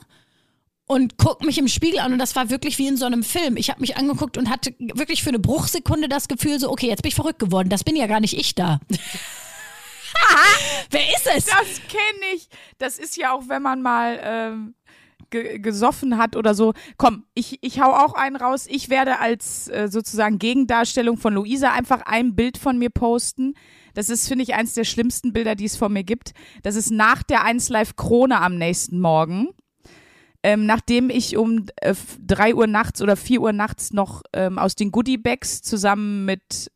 [0.87, 3.57] und guck mich im Spiegel an und das war wirklich wie in so einem Film.
[3.57, 7.02] Ich habe mich angeguckt und hatte wirklich für eine Bruchsekunde das Gefühl so, okay, jetzt
[7.02, 7.68] bin ich verrückt geworden.
[7.68, 8.80] Das bin ja gar nicht ich da.
[10.90, 11.46] Wer ist es?
[11.46, 12.48] Das kenne ich.
[12.78, 14.74] Das ist ja auch, wenn man mal ähm,
[15.30, 16.72] ge gesoffen hat oder so.
[16.96, 18.66] Komm, ich, ich hau auch einen raus.
[18.68, 23.54] Ich werde als äh, sozusagen Gegendarstellung von Luisa einfach ein Bild von mir posten.
[23.94, 26.32] Das ist, finde ich, eins der schlimmsten Bilder, die es von mir gibt.
[26.62, 29.48] Das ist nach der 1 Live Krone am nächsten Morgen.
[30.42, 34.76] Ähm, nachdem ich um äh, 3 Uhr nachts oder 4 Uhr nachts noch ähm, aus
[34.76, 36.70] den Goodie Bags zusammen mit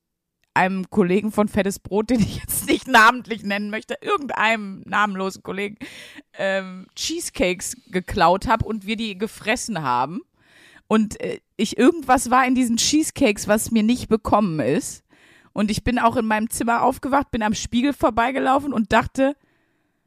[0.54, 5.76] einem Kollegen von Fettes Brot, den ich jetzt nicht namentlich nennen möchte, irgendeinem namenlosen Kollegen,
[6.34, 10.20] ähm, Cheesecakes geklaut habe und wir die gefressen haben.
[10.88, 15.04] Und äh, ich irgendwas war in diesen Cheesecakes, was mir nicht bekommen ist.
[15.52, 19.36] Und ich bin auch in meinem Zimmer aufgewacht, bin am Spiegel vorbeigelaufen und dachte,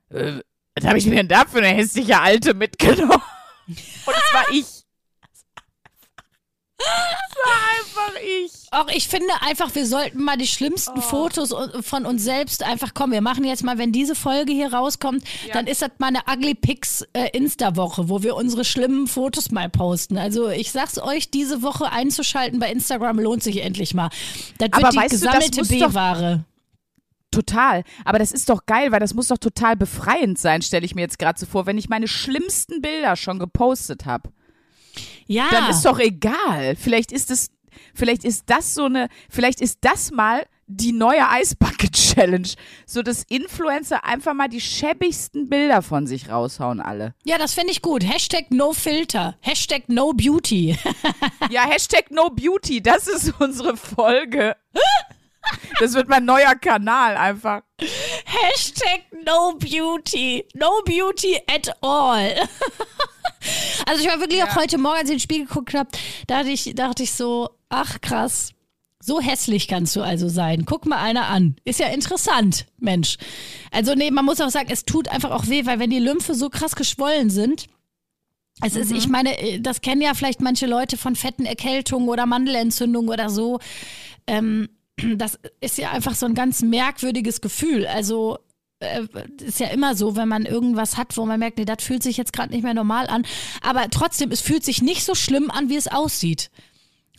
[0.10, 0.40] äh,
[0.76, 3.22] was habe ich mir denn da für eine hässliche Alte mitgenommen?
[3.68, 4.83] Und es war ich.
[6.86, 8.52] Es war einfach ich.
[8.72, 12.94] Auch ich finde einfach, wir sollten mal die schlimmsten Fotos u- von uns selbst einfach
[12.94, 13.14] kommen.
[13.14, 16.56] Wir machen jetzt mal, wenn diese Folge hier rauskommt, dann ist das mal eine Ugly
[16.56, 20.18] Pics äh, Insta-Woche, wo wir unsere schlimmen Fotos mal posten.
[20.18, 24.10] Also ich sag's euch, diese Woche einzuschalten bei Instagram lohnt sich endlich mal.
[24.58, 26.46] Das wird Aber die das gesammelte B-Ware.
[27.32, 27.84] Total.
[28.06, 31.02] Aber das ist doch geil, weil das muss doch total befreiend sein, stelle ich mir
[31.02, 34.30] jetzt gerade so vor, wenn ich meine schlimmsten Bilder schon gepostet habe.
[35.28, 35.48] Ja.
[35.52, 36.76] Dann ist doch egal.
[36.76, 37.50] Vielleicht ist es,
[37.94, 42.48] vielleicht ist das so eine, vielleicht ist das mal die neue Eisbucket Challenge.
[42.86, 47.14] So, dass Influencer einfach mal die schäbigsten Bilder von sich raushauen, alle.
[47.26, 48.04] ja, das finde ich gut.
[48.04, 49.36] Hashtag No Filter.
[49.42, 50.78] Hashtag No Beauty.
[51.50, 54.56] Ja, Hashtag No Beauty, das ist unsere Folge.
[55.80, 57.62] Das wird mein neuer Kanal einfach.
[58.26, 60.46] Hashtag no beauty.
[60.54, 62.34] No beauty at all.
[63.88, 65.90] Also ich war wirklich auch heute Morgen, als ich in den Spiegel geguckt habe,
[66.28, 68.52] dachte ich, dachte ich so, ach krass,
[69.02, 70.64] so hässlich kannst du also sein.
[70.66, 71.56] Guck mal einer an.
[71.66, 73.18] Ist ja interessant, Mensch.
[73.72, 76.36] Also nee, man muss auch sagen, es tut einfach auch weh, weil wenn die Lymphe
[76.36, 77.68] so krass geschwollen sind,
[78.62, 78.98] Es ist, Mhm.
[78.98, 83.30] ich meine, äh, das kennen ja vielleicht manche Leute von fetten Erkältungen oder Mandelentzündung oder
[83.32, 83.60] so.
[84.28, 84.70] Ähm,
[85.16, 87.88] das ist ja einfach so ein ganz merkwürdiges Gefühl.
[87.88, 88.38] Also
[88.84, 89.08] äh,
[89.44, 92.18] ist ja immer so, wenn man irgendwas hat, wo man merkt, nee, das fühlt sich
[92.18, 93.26] jetzt gerade nicht mehr normal an.
[93.62, 96.50] Aber trotzdem, es fühlt sich nicht so schlimm an, wie es aussieht.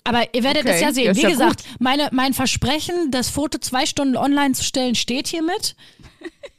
[0.05, 1.16] Aber ihr werdet Okay, es ja sehen.
[1.16, 5.74] Wie ja gesagt, meine, mein Versprechen, das Foto zwei Stunden online zu stellen, steht hiermit.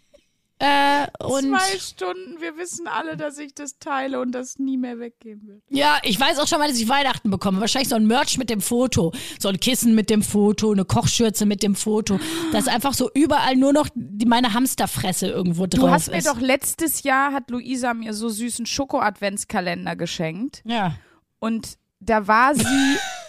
[0.60, 5.00] äh, und Zwei Stunden, wir wissen alle, dass ich das teile und das nie mehr
[5.00, 5.62] weggehen wird.
[5.70, 7.60] Ja, ich weiß auch schon mal, dass ich Weihnachten bekomme.
[7.60, 9.12] Wahrscheinlich so ein Merch mit dem Foto.
[9.38, 12.20] So ein Kissen mit dem Foto, eine Kochschürze mit dem Foto.
[12.54, 16.28] Das einfach so überall nur noch die, meine Hamsterfresse irgendwo drauf Du hast mir ist.
[16.28, 20.62] doch letztes Jahr, hat Luisa mir so süßen Schoko-Adventskalender geschenkt.
[20.66, 20.96] Ja.
[21.40, 22.64] Und da war sie,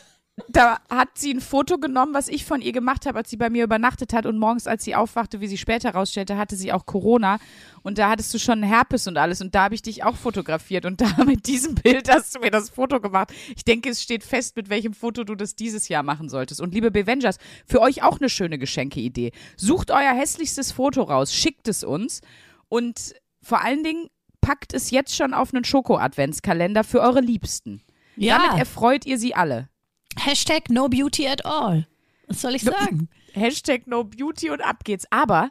[0.48, 3.48] da hat sie ein Foto genommen, was ich von ihr gemacht habe, als sie bei
[3.48, 4.26] mir übernachtet hat.
[4.26, 7.38] Und morgens, als sie aufwachte, wie sie später rausstellte, hatte sie auch Corona.
[7.82, 9.40] Und da hattest du schon Herpes und alles.
[9.40, 10.84] Und da habe ich dich auch fotografiert.
[10.84, 13.32] Und da mit diesem Bild hast du mir das Foto gemacht.
[13.56, 16.60] Ich denke, es steht fest, mit welchem Foto du das dieses Jahr machen solltest.
[16.60, 19.32] Und liebe Bevengers, für euch auch eine schöne Geschenkeidee.
[19.56, 22.20] Sucht euer hässlichstes Foto raus, schickt es uns.
[22.68, 24.08] Und vor allen Dingen
[24.42, 27.80] packt es jetzt schon auf einen Schoko-Adventskalender für eure Liebsten.
[28.16, 28.38] Ja.
[28.38, 29.70] Damit erfreut ihr sie alle.
[30.18, 31.86] Hashtag no beauty at all.
[32.26, 33.08] Was soll ich sagen?
[33.32, 35.06] Hashtag no beauty und ab geht's.
[35.10, 35.50] Aber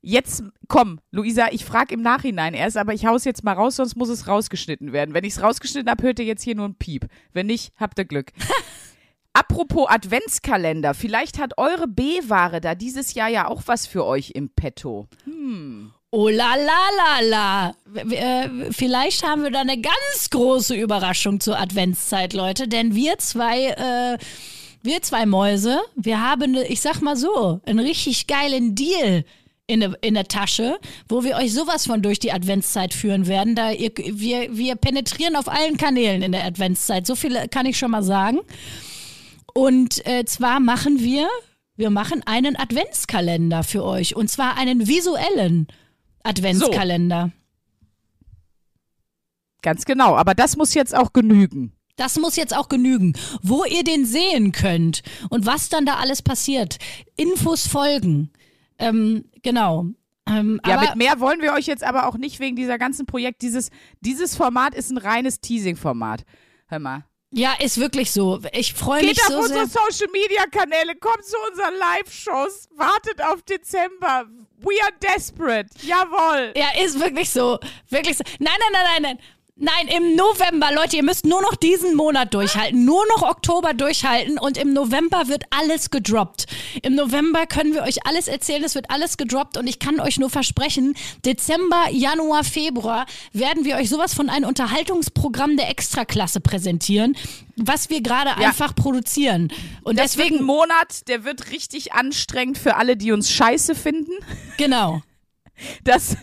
[0.00, 3.96] jetzt, komm, Luisa, ich frage im Nachhinein erst, aber ich hau's jetzt mal raus, sonst
[3.96, 5.14] muss es rausgeschnitten werden.
[5.14, 7.06] Wenn ich's rausgeschnitten habe, hört ihr jetzt hier nur ein Piep.
[7.32, 8.32] Wenn nicht, habt ihr Glück.
[9.32, 14.48] Apropos Adventskalender, vielleicht hat eure B-Ware da dieses Jahr ja auch was für euch im
[14.48, 15.06] Petto.
[16.10, 17.74] Oh la la la la.
[18.10, 22.66] Äh, vielleicht haben wir da eine ganz große Überraschung zur Adventszeit, Leute.
[22.66, 24.18] Denn wir zwei, äh,
[24.82, 29.26] wir zwei Mäuse, wir haben, ich sag mal so, einen richtig geilen Deal
[29.66, 30.78] in der, in der Tasche,
[31.10, 33.54] wo wir euch sowas von durch die Adventszeit führen werden.
[33.54, 37.06] Da ihr, wir, wir penetrieren auf allen Kanälen in der Adventszeit.
[37.06, 38.38] So viel kann ich schon mal sagen.
[39.52, 41.28] Und äh, zwar machen wir,
[41.76, 44.16] wir machen einen Adventskalender für euch.
[44.16, 45.68] Und zwar einen visuellen
[46.28, 47.32] Adventskalender.
[49.62, 51.72] Ganz genau, aber das muss jetzt auch genügen.
[51.96, 53.14] Das muss jetzt auch genügen.
[53.42, 56.78] Wo ihr den sehen könnt und was dann da alles passiert.
[57.16, 58.30] Infos folgen.
[58.78, 59.86] Ähm, genau.
[60.28, 63.42] Ähm, Ja, mit mehr wollen wir euch jetzt aber auch nicht wegen dieser ganzen Projekt.
[63.42, 66.24] Dieses, dieses Format ist ein reines Teasing-Format.
[66.68, 67.04] Hör mal.
[67.32, 68.40] ja, ist wirklich so.
[68.52, 69.80] Ich freue mich Geht auf so unsere sehr.
[69.90, 74.26] Social Media Kanäle, kommt zu unseren Live-Shows, wartet auf Dezember.
[74.64, 75.68] We are desperate.
[75.82, 76.52] Jawohl.
[76.56, 77.58] Ja, ist wirklich so.
[77.90, 78.24] Wirklich so.
[78.40, 79.18] Nein, nein, nein, nein, nein.
[79.60, 84.38] Nein, im November, Leute, ihr müsst nur noch diesen Monat durchhalten, nur noch Oktober durchhalten
[84.38, 86.46] und im November wird alles gedroppt.
[86.82, 90.16] Im November können wir euch alles erzählen, es wird alles gedroppt und ich kann euch
[90.20, 90.94] nur versprechen,
[91.24, 97.16] Dezember, Januar, Februar werden wir euch sowas von einem Unterhaltungsprogramm der Extraklasse präsentieren,
[97.56, 98.48] was wir gerade Ja.
[98.48, 99.52] einfach produzieren.
[99.82, 104.12] Und Das deswegen, Monat, der wird richtig anstrengend für alle, die uns scheiße finden.
[104.56, 105.02] genau.
[105.82, 106.16] Das,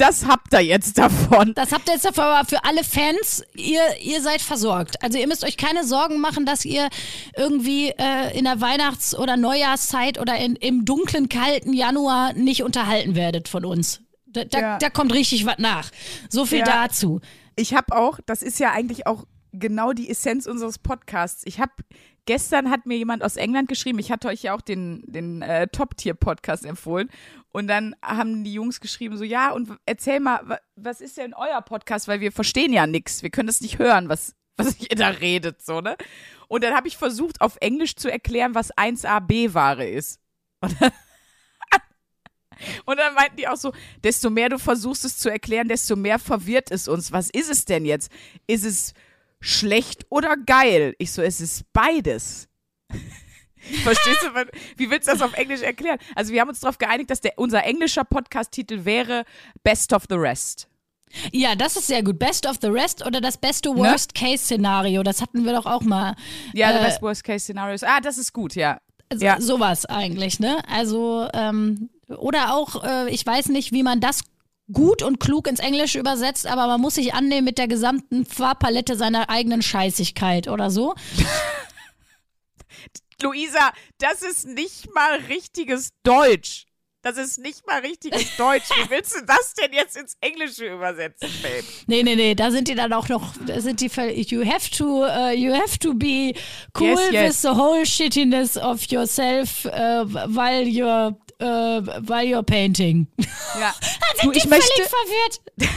[0.00, 1.52] das habt ihr jetzt davon.
[1.54, 5.02] Das habt ihr jetzt dafür, aber für alle Fans, ihr, ihr seid versorgt.
[5.02, 6.88] Also ihr müsst euch keine Sorgen machen, dass ihr
[7.36, 13.14] irgendwie äh, in der Weihnachts- oder Neujahrszeit oder in, im dunklen, kalten Januar nicht unterhalten
[13.14, 14.00] werdet von uns.
[14.26, 14.78] Da, da, Ja.
[14.78, 15.90] da kommt richtig was nach.
[16.28, 16.86] So viel Ja.
[16.86, 17.20] dazu.
[17.56, 21.42] Ich habe auch, das ist ja eigentlich auch genau die Essenz unseres Podcasts.
[21.44, 21.72] Ich habe
[22.30, 23.98] gestern hat mir jemand aus England geschrieben.
[23.98, 27.10] Ich hatte euch ja auch den den äh, Top Tier Podcast empfohlen
[27.50, 31.34] und dann haben die Jungs geschrieben so ja und erzähl mal, wa- was ist denn
[31.34, 33.24] euer Podcast, weil wir verstehen ja nichts.
[33.24, 35.96] Wir können es nicht hören, was was ihr da redet so, ne?
[36.46, 40.20] Und dann habe ich versucht auf Englisch zu erklären, was 1A B Ware ist.
[40.60, 40.92] Und dann
[42.84, 43.72] und dann meinten die auch so,
[44.04, 47.10] desto mehr du versuchst es zu erklären, desto mehr verwirrt es uns.
[47.10, 48.12] Was ist es denn jetzt?
[48.46, 48.94] Ist es
[49.40, 50.94] schlecht oder geil?
[50.98, 52.48] Ich so, es ist beides.
[53.84, 54.28] Verstehst du?
[54.78, 55.98] Wie willst du das auf Englisch erklären?
[56.14, 59.24] Also wir haben uns darauf geeinigt, dass der, unser englischer Podcast-Titel wäre
[59.62, 60.66] Best of the Rest.
[61.32, 62.18] Ja, das ist sehr gut.
[62.18, 65.02] Best of the Rest oder das beste Worst-Case-Szenario.
[65.02, 66.14] Das hatten wir doch auch mal.
[66.54, 67.82] Ja, the Äh, Best Worst Case Scenarios.
[67.82, 68.80] Ah, das ist gut, ja.
[69.10, 69.40] Also Ja.
[69.40, 70.62] Sowas eigentlich, ne?
[70.68, 74.20] Also, ähm, oder auch, äh, ich weiß nicht, wie man das
[74.72, 78.96] gut und klug ins Englische übersetzt, aber man muss sich annehmen mit der gesamten Farbpalette
[78.96, 80.94] seiner eigenen Scheißigkeit oder so.
[83.22, 86.66] Luisa, das ist nicht mal richtiges Deutsch.
[87.02, 88.68] Das ist nicht mal richtiges Deutsch.
[88.76, 91.64] Wie willst du das denn jetzt ins Englische übersetzen, Babe?
[91.86, 93.90] Nee, nee, nee, da sind die dann auch noch, da sind die,
[94.28, 96.34] you have to, uh, you have to be
[96.78, 97.28] cool Yes, yes.
[97.28, 103.06] with the whole shittiness of yourself uh, while you're, uh, while you're painting.
[103.58, 103.72] Ja.
[104.20, 105.40] Sind Du, ich die möchte, völlig verwirrt.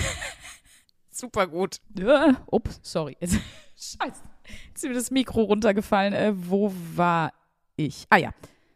[1.10, 1.78] Super gut.
[1.98, 3.18] Ja, ups, sorry.
[3.22, 4.22] Scheiße.
[4.68, 6.14] Jetzt ist mir das Mikro runtergefallen.
[6.14, 7.32] Äh, wo war
[7.76, 8.06] ich?
[8.10, 8.32] Ah ja.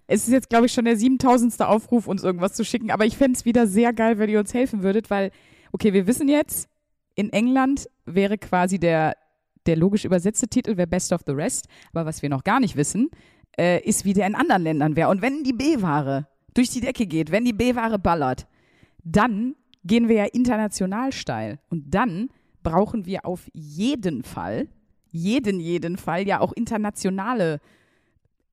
[0.07, 1.61] Es ist jetzt, glaube ich, schon der 7000.
[1.63, 2.91] Aufruf, uns irgendwas zu schicken.
[2.91, 5.31] Aber ich fände es wieder sehr geil, wenn ihr uns helfen würdet, weil,
[5.73, 6.69] okay, wir wissen jetzt,
[7.15, 9.17] in England wäre quasi der,
[9.65, 11.67] der logisch übersetzte Titel wäre Best of the Rest.
[11.91, 13.09] Aber was wir noch gar nicht wissen,
[13.59, 15.09] äh, ist, wie der in anderen Ländern wäre.
[15.09, 18.47] Und wenn die B-Ware durch die Decke geht, wenn die B-Ware ballert,
[19.03, 21.59] dann gehen wir ja international steil.
[21.69, 22.29] Und dann
[22.63, 24.67] brauchen wir auf jeden Fall,
[25.11, 27.61] jeden, jeden Fall ja auch internationale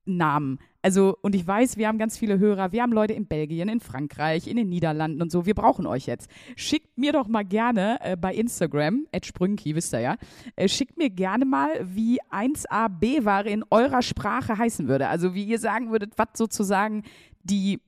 [0.05, 0.59] Namen.
[0.83, 2.71] Also, und ich weiß, wir haben ganz viele Hörer.
[2.71, 5.47] Wir haben Leute in Belgien, in Frankreich, in den Niederlanden und so.
[5.47, 6.29] Wir brauchen euch jetzt.
[6.55, 10.15] Schickt mir doch mal gerne äh, bei Instagram, Sprünki, wisst ihr ja,
[10.55, 15.07] äh, schickt mir gerne mal, wie 1AB-Ware in eurer Sprache heißen würde.
[15.07, 17.01] Also, wie ihr sagen würdet, was sozusagen
[17.43, 17.79] die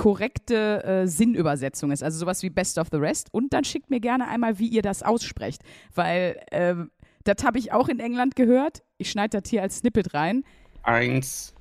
[0.00, 2.02] korrekte äh, Sinnübersetzung ist.
[2.02, 3.28] Also sowas wie Best of the Rest.
[3.34, 5.60] Und dann schickt mir gerne einmal, wie ihr das aussprecht.
[5.94, 6.90] Weil ähm,
[7.24, 8.82] das habe ich auch in England gehört.
[8.96, 10.42] Ich schneide das hier als Snippet rein.
[10.84, 11.52] Eins.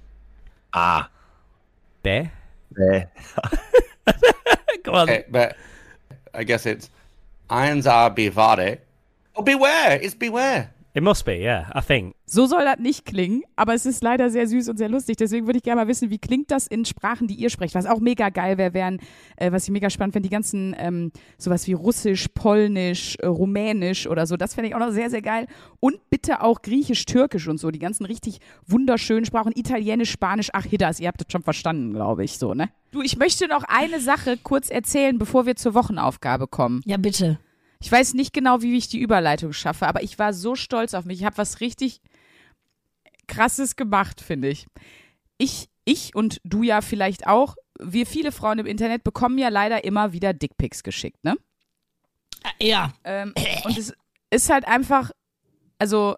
[0.72, 1.08] Ah.
[2.04, 2.32] There?
[2.74, 3.10] There.
[4.84, 5.10] Go on.
[5.10, 5.56] Okay, but
[6.34, 6.90] I guess it's
[7.50, 8.78] Eins a beware.
[9.36, 10.02] Oh, beware!
[10.02, 10.70] It's beware.
[10.94, 12.16] It must be, yeah, I think.
[12.26, 15.18] So soll das nicht klingen, aber es ist leider sehr süß und sehr lustig.
[15.18, 17.76] Deswegen würde ich gerne mal wissen, wie klingt das in Sprachen, die ihr sprecht.
[17.76, 19.00] Was auch mega geil wäre, wären,
[19.38, 24.08] äh, was ich mega spannend finde, die ganzen, ähm, sowas wie Russisch, Polnisch, äh, Rumänisch
[24.08, 24.36] oder so.
[24.36, 25.46] Das fände ich auch noch sehr, sehr geil.
[25.80, 27.70] Und bitte auch Griechisch, Türkisch und so.
[27.70, 29.52] Die ganzen richtig wunderschönen Sprachen.
[29.56, 30.50] Italienisch, Spanisch.
[30.54, 32.70] Ach, Hiddas, ihr habt das schon verstanden, glaube ich, so, ne?
[32.92, 36.82] Du, ich möchte noch eine Sache kurz erzählen, bevor wir zur Wochenaufgabe kommen.
[36.86, 37.40] Ja, bitte.
[37.82, 41.06] Ich weiß nicht genau, wie ich die Überleitung schaffe, aber ich war so stolz auf
[41.06, 41.20] mich.
[41.20, 42.02] Ich habe was richtig
[43.28, 44.68] krasses gemacht, finde ich.
[45.38, 49.86] Ich, ich und du ja vielleicht auch, wir viele Frauen im Internet bekommen ja leider
[49.86, 51.38] immer wieder Dickpics geschickt, ne?
[52.62, 52.94] Ja.
[53.06, 53.94] Ähm, und es
[54.30, 55.12] ist halt einfach,
[55.78, 56.18] also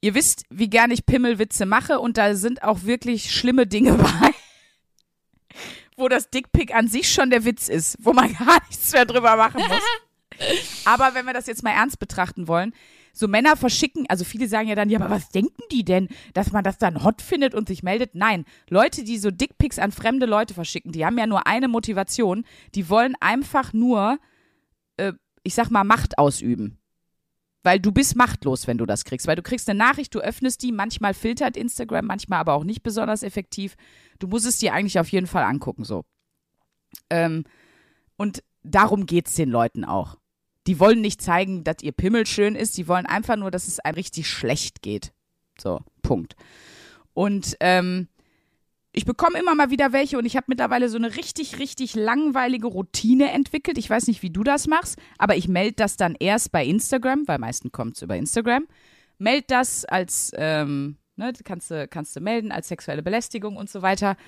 [0.00, 4.30] ihr wisst, wie gern ich Pimmelwitze mache und da sind auch wirklich schlimme Dinge bei.
[5.96, 9.36] Wo das Dickpic an sich schon der Witz ist, wo man gar nichts mehr drüber
[9.36, 9.82] machen muss.
[10.84, 12.72] Aber wenn wir das jetzt mal ernst betrachten wollen,
[13.12, 16.52] so Männer verschicken, also viele sagen ja dann, ja, aber was denken die denn, dass
[16.52, 18.14] man das dann hot findet und sich meldet?
[18.14, 22.44] Nein, Leute, die so Dickpics an fremde Leute verschicken, die haben ja nur eine Motivation,
[22.74, 24.18] die wollen einfach nur,
[24.98, 26.78] äh, ich sag mal, Macht ausüben.
[27.64, 29.26] Weil du bist machtlos, wenn du das kriegst.
[29.26, 32.82] Weil du kriegst eine Nachricht, du öffnest die, manchmal filtert Instagram, manchmal aber auch nicht
[32.82, 33.76] besonders effektiv.
[34.20, 36.04] Du musst es dir eigentlich auf jeden Fall angucken, so.
[37.10, 37.44] Ähm,
[38.16, 40.16] und darum geht's den Leuten auch.
[40.68, 43.80] Die wollen nicht zeigen, dass ihr Pimmel schön ist, die wollen einfach nur, dass es
[43.80, 45.12] einem richtig schlecht geht.
[45.58, 46.36] So, Punkt.
[47.14, 48.08] Und ähm,
[48.92, 52.66] ich bekomme immer mal wieder welche und ich habe mittlerweile so eine richtig, richtig langweilige
[52.66, 53.78] Routine entwickelt.
[53.78, 57.26] Ich weiß nicht, wie du das machst, aber ich melde das dann erst bei Instagram,
[57.26, 58.66] weil meistens kommt es über Instagram.
[59.16, 63.80] Meld das als, ähm, ne, kannst du, kannst du melden, als sexuelle Belästigung und so
[63.80, 64.18] weiter.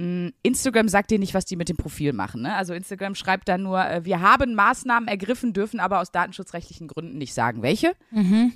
[0.00, 2.40] Mm, Instagram sagt dir nicht, was die mit dem Profil machen.
[2.40, 2.54] Ne?
[2.54, 7.18] Also Instagram schreibt dann nur, äh, wir haben Maßnahmen ergriffen, dürfen aber aus datenschutzrechtlichen Gründen
[7.18, 7.92] nicht sagen, welche.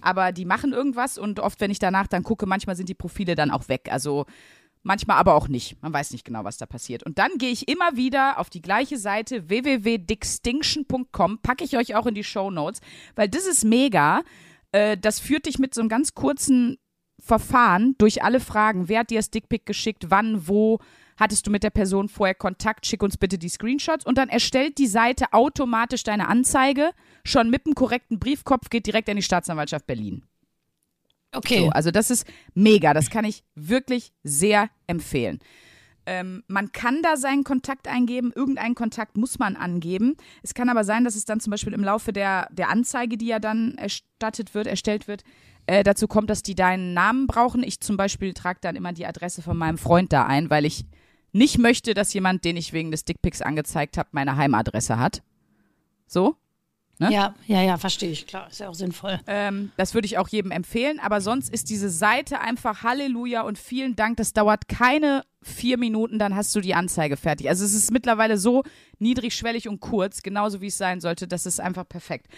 [0.01, 3.35] Aber die machen irgendwas und oft, wenn ich danach dann gucke, manchmal sind die Profile
[3.35, 3.89] dann auch weg.
[3.91, 4.25] Also
[4.83, 5.83] manchmal aber auch nicht.
[5.83, 7.03] Man weiß nicht genau, was da passiert.
[7.03, 12.07] Und dann gehe ich immer wieder auf die gleiche Seite www.dixtinction.com, packe ich euch auch
[12.07, 12.81] in die Show Notes,
[13.17, 14.23] weil das ist mega.
[14.73, 16.79] Äh, das führt dich mit so einem ganz kurzen
[17.21, 18.89] Verfahren durch alle Fragen.
[18.89, 20.07] Wer hat dir das Dickpick geschickt?
[20.09, 20.49] Wann?
[20.49, 20.79] Wo?
[21.17, 22.87] Hattest du mit der Person vorher Kontakt?
[22.87, 24.05] Schick uns bitte die Screenshots.
[24.05, 26.91] Und dann erstellt die Seite automatisch deine Anzeige.
[27.25, 30.25] Schon mit dem korrekten Briefkopf geht direkt an die Staatsanwaltschaft Berlin.
[31.33, 31.61] Okay.
[31.61, 32.95] So, also das ist mega.
[32.95, 35.41] Das kann ich wirklich sehr empfehlen.
[36.07, 40.17] Ähm, man kann da seinen Kontakt eingeben, irgendeinen Kontakt muss man angeben.
[40.43, 43.27] Es kann aber sein, dass es dann zum Beispiel im Laufe der, der Anzeige, die
[43.27, 45.25] ja dann erstattet wird, erstellt wird,
[45.67, 47.63] äh, dazu kommt, dass die deinen Namen brauchen.
[47.63, 50.85] Ich zum Beispiel trage dann immer die Adresse von meinem Freund da ein, weil ich
[51.35, 55.23] nicht möchte, dass jemand, den ich wegen des Dickpics angezeigt habe, meine Heimadresse hat.
[56.07, 56.37] So?
[56.99, 57.13] ne?
[57.13, 58.27] Ja, ja, ja, verstehe ich.
[58.27, 59.21] Klar, ist ja auch sinnvoll.
[59.27, 61.01] Ähm, das würde ich auch jedem empfehlen.
[61.01, 64.17] Aber sonst ist diese Seite einfach Halleluja und vielen Dank.
[64.17, 67.49] Das dauert keine vier Minuten, dann hast du die Anzeige fertig.
[67.49, 68.63] Also es ist mittlerweile so
[68.99, 71.29] niedrigschwellig und kurz, genauso wie es sein sollte.
[71.29, 72.29] Das ist einfach perfekt.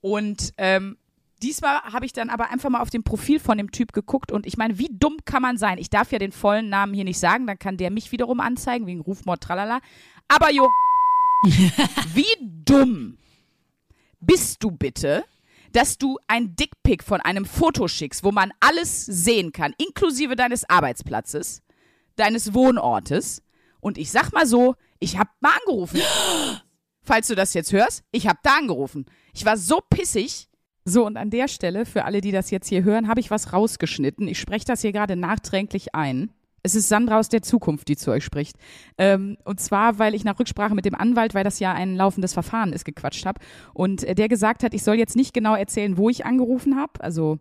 [0.00, 0.96] Und ähm,
[1.42, 4.46] diesmal habe ich dann aber einfach mal auf dem Profil von dem Typ geguckt und
[4.46, 5.78] ich meine, wie dumm kann man sein?
[5.78, 8.86] Ich darf ja den vollen Namen hier nicht sagen, dann kann der mich wiederum anzeigen
[8.86, 9.80] wegen Rufmord, tralala.
[10.28, 10.68] Aber Jo,
[12.14, 13.18] wie dumm
[14.20, 15.24] bist du bitte,
[15.72, 20.68] dass du ein Dickpick von einem Foto schickst, wo man alles sehen kann, inklusive deines
[20.68, 21.62] Arbeitsplatzes,
[22.16, 23.42] deines Wohnortes.
[23.80, 26.00] Und ich sag mal so, ich hab mal angerufen.
[27.08, 29.06] falls du das jetzt hörst, ich habe da angerufen.
[29.32, 30.47] Ich war so pissig.
[30.88, 33.52] So, und an der Stelle, für alle, die das jetzt hier hören, habe ich was
[33.52, 34.26] rausgeschnitten.
[34.26, 36.30] Ich spreche das hier gerade nachträglich ein.
[36.62, 38.56] Es ist Sandra aus der Zukunft, die zu euch spricht.
[38.96, 42.32] Ähm, und zwar, weil ich nach Rücksprache mit dem Anwalt, weil das ja ein laufendes
[42.32, 43.38] Verfahren ist, gequatscht habe.
[43.74, 46.92] Und äh, der gesagt hat, ich soll jetzt nicht genau erzählen, wo ich angerufen habe,
[47.00, 47.38] also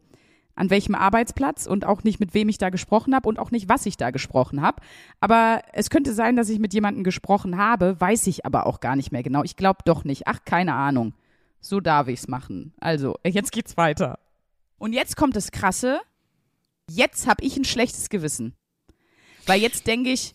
[0.56, 3.70] an welchem Arbeitsplatz und auch nicht mit wem ich da gesprochen habe und auch nicht,
[3.70, 4.82] was ich da gesprochen habe.
[5.22, 8.98] Aber es könnte sein, dass ich mit jemandem gesprochen habe, weiß ich aber auch gar
[8.98, 9.44] nicht mehr genau.
[9.44, 10.28] Ich glaube doch nicht.
[10.28, 11.14] Ach, keine Ahnung.
[11.60, 12.74] So darf ich's machen.
[12.80, 14.20] Also, jetzt geht's weiter.
[14.78, 16.00] Und jetzt kommt das Krasse.
[16.90, 18.56] Jetzt habe ich ein schlechtes Gewissen.
[19.46, 20.34] Weil jetzt denke ich,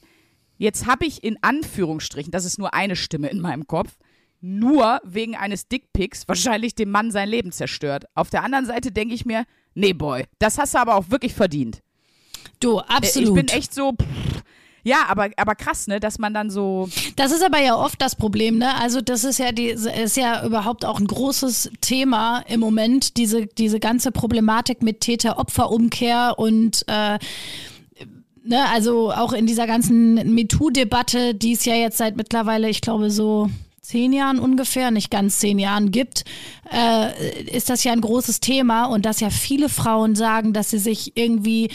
[0.59, 3.97] jetzt habe ich in Anführungsstrichen, das ist nur eine Stimme in meinem Kopf,
[4.41, 8.07] nur wegen eines Dickpics wahrscheinlich dem Mann sein Leben zerstört.
[8.15, 11.35] Auf der anderen Seite denke ich mir, nee, Boy, das hast du aber auch wirklich
[11.35, 11.81] verdient.
[12.59, 13.29] Du, Äh, absolut.
[13.29, 14.42] Ich bin echt so, pff,
[14.85, 18.17] ja, aber, aber krass, ne, dass man dann so, Das ist aber ja oft das
[18.17, 18.75] Problem, ne?
[18.77, 23.47] Also das ist ja die ist ja überhaupt auch ein großes Thema im Moment diese
[23.47, 27.19] diese ganze Problematik mit Täter-Opfer-Umkehr und äh,
[28.45, 33.11] ne, also auch in dieser ganzen MeToo-Debatte, die es ja jetzt seit mittlerweile, ich glaube
[33.11, 33.49] so
[33.83, 36.25] zehn Jahren ungefähr, nicht ganz zehn Jahren gibt,
[36.73, 40.79] äh, ist das ja ein großes Thema und dass ja viele Frauen sagen, dass sie
[40.79, 41.71] sich irgendwie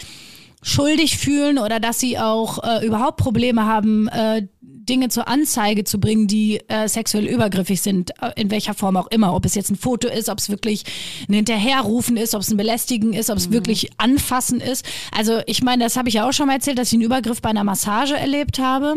[0.68, 5.98] schuldig fühlen oder dass sie auch äh, überhaupt Probleme haben, äh, Dinge zur Anzeige zu
[5.98, 9.34] bringen, die äh, sexuell übergriffig sind, äh, in welcher Form auch immer.
[9.34, 10.84] Ob es jetzt ein Foto ist, ob es wirklich
[11.28, 14.86] ein Hinterherrufen ist, ob es ein Belästigen ist, ob es wirklich Anfassen ist.
[15.16, 17.40] Also ich meine, das habe ich ja auch schon mal erzählt, dass ich einen Übergriff
[17.40, 18.94] bei einer Massage erlebt habe.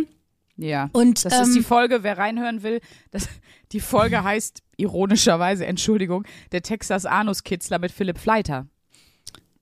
[0.58, 0.90] ja.
[0.94, 2.82] Und, das ist die ähm, Folge, wer reinhören will,
[3.12, 3.28] das,
[3.72, 8.68] die Folge heißt, ironischerweise, Entschuldigung, der Texas Anus-Kitzler mit Philipp Fleiter.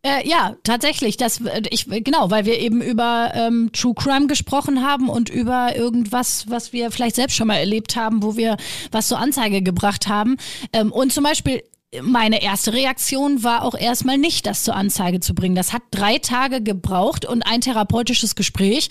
[0.01, 1.17] Äh, ja, tatsächlich.
[1.17, 6.49] Das, ich, genau, weil wir eben über ähm, True Crime gesprochen haben und über irgendwas,
[6.49, 8.55] was wir vielleicht selbst schon mal erlebt haben, wo wir
[8.91, 10.37] was zur Anzeige gebracht haben.
[10.71, 11.63] Ähm, und zum Beispiel
[12.01, 15.55] meine erste Reaktion war auch erstmal nicht, das zur Anzeige zu bringen.
[15.55, 18.89] Das hat drei Tage gebraucht und ein therapeutisches Gespräch,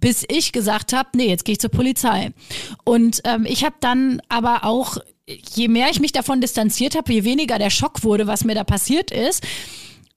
[0.00, 2.32] bis ich gesagt habe, nee, jetzt gehe ich zur Polizei.
[2.84, 7.24] Und ähm, ich habe dann aber auch, je mehr ich mich davon distanziert habe, je
[7.24, 9.46] weniger der Schock wurde, was mir da passiert ist,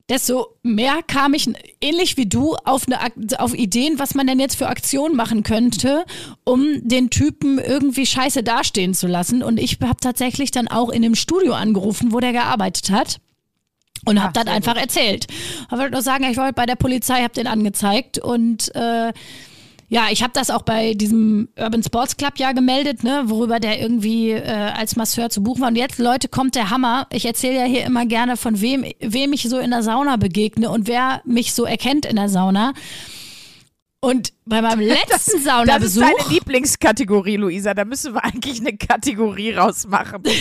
[0.09, 1.49] desto mehr kam ich,
[1.81, 2.99] ähnlich wie du, auf, eine,
[3.39, 6.05] auf Ideen, was man denn jetzt für Aktionen machen könnte,
[6.43, 9.43] um den Typen irgendwie scheiße dastehen zu lassen.
[9.43, 13.19] Und ich habe tatsächlich dann auch in dem Studio angerufen, wo der gearbeitet hat.
[14.05, 15.27] Und habe dann einfach erzählt.
[15.29, 19.13] Ich wollte nur sagen, ich war heute bei der Polizei, habe den angezeigt und äh,
[19.93, 23.79] ja, ich habe das auch bei diesem Urban Sports Club ja gemeldet, ne, worüber der
[23.79, 25.67] irgendwie äh, als Masseur zu buchen war.
[25.67, 27.05] Und jetzt, Leute, kommt der Hammer.
[27.11, 30.71] Ich erzähle ja hier immer gerne, von wem, wem ich so in der Sauna begegne
[30.71, 32.73] und wer mich so erkennt in der Sauna.
[33.99, 36.01] Und bei meinem letzten Das ist Saunabesuch.
[36.01, 37.75] deine Lieblingskategorie, Luisa.
[37.75, 40.23] Da müssen wir eigentlich eine Kategorie rausmachen.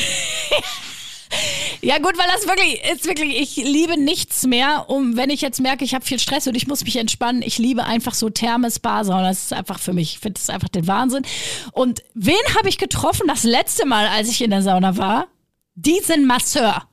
[1.84, 5.60] Ja gut, weil das wirklich ist wirklich, ich liebe nichts mehr, um wenn ich jetzt
[5.60, 7.42] merke, ich habe viel Stress und ich muss mich entspannen.
[7.42, 9.28] Ich liebe einfach so Therme, Spa, Sauna.
[9.28, 11.24] Das ist einfach für mich, ich finde das einfach den Wahnsinn.
[11.72, 15.26] Und wen habe ich getroffen das letzte Mal, als ich in der Sauna war?
[15.74, 16.86] Diesen Masseur.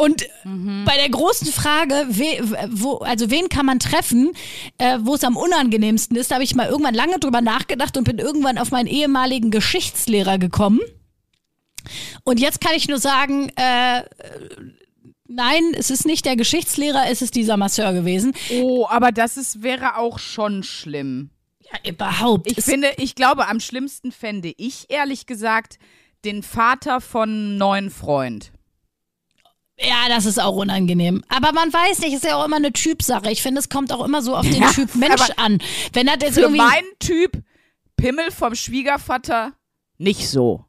[0.00, 2.38] Und bei der großen Frage, we,
[2.70, 4.32] wo, also wen kann man treffen,
[4.78, 8.04] äh, wo es am unangenehmsten ist, da habe ich mal irgendwann lange drüber nachgedacht und
[8.04, 10.80] bin irgendwann auf meinen ehemaligen Geschichtslehrer gekommen.
[12.24, 14.02] Und jetzt kann ich nur sagen, äh,
[15.26, 18.32] nein, es ist nicht der Geschichtslehrer, es ist dieser Masseur gewesen.
[18.60, 21.30] Oh, aber das ist, wäre auch schon schlimm.
[21.70, 22.50] Ja, überhaupt.
[22.50, 25.78] Ich Es- finde, ich glaube, am schlimmsten fände ich, ehrlich gesagt,
[26.24, 28.50] den Vater von einem neuen Freund.
[29.78, 31.22] ja, das ist auch unangenehm.
[31.28, 33.30] Aber man weiß nicht, ist ja auch immer eine Typsache.
[33.30, 35.58] Ich finde, es kommt auch immer so auf den Ja, Typ Mensch an.
[35.92, 36.62] Wenn das jetzt Für irgendwie.
[36.62, 37.42] meinen Typ
[37.96, 39.52] Pimmel vom Schwiegervater
[39.98, 40.64] nicht so.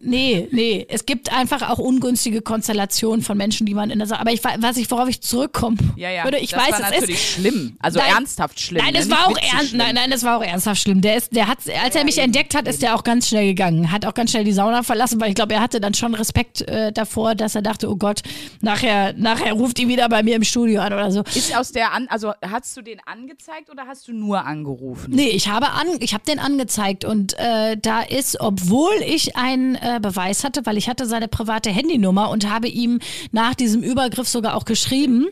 [0.00, 0.86] Nee, nee.
[0.88, 4.42] Es gibt einfach auch ungünstige Konstellationen von Menschen, die man in der Sa Aber ich
[4.44, 6.24] we- weiß ich, worauf ich zurückkommen Ja, ja.
[6.24, 6.38] würde.
[6.38, 7.32] Ich das weiß, war es natürlich ist.
[7.32, 7.76] schlimm.
[7.80, 8.08] Also Nein.
[8.14, 8.82] ernsthaft schlimm.
[8.84, 8.98] Nein, ne?
[8.98, 9.74] das Nicht war auch ernst.
[9.74, 11.00] Nein, nein, das war auch ernsthaft schlimm.
[11.00, 13.90] Der ist, der hat, als er mich entdeckt hat, ist er auch ganz schnell gegangen.
[13.90, 16.62] Hat auch ganz schnell die Sauna verlassen, weil ich glaube, er hatte dann schon Respekt
[16.62, 18.22] äh, davor, dass er dachte, oh Gott,
[18.60, 21.22] nachher, nachher ruft ihn wieder bei mir im Studio an oder so.
[21.34, 25.12] Ist aus der an, also hast du den angezeigt oder hast du nur angerufen?
[25.14, 29.74] Nee, ich habe an, ich habe den angezeigt und äh, da ist, obwohl ich einen
[29.84, 33.00] äh, Beweis hatte, weil ich hatte seine private Handynummer und habe ihm
[33.32, 35.26] nach diesem Übergriff sogar auch geschrieben.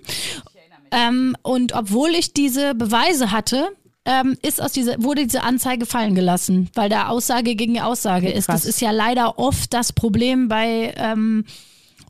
[0.90, 3.68] Ähm, und obwohl ich diese Beweise hatte,
[4.04, 8.48] ähm, ist aus dieser, wurde diese Anzeige fallen gelassen, weil da Aussage gegen Aussage ist.
[8.48, 8.64] Das krass.
[8.66, 11.44] ist ja leider oft das Problem bei ähm,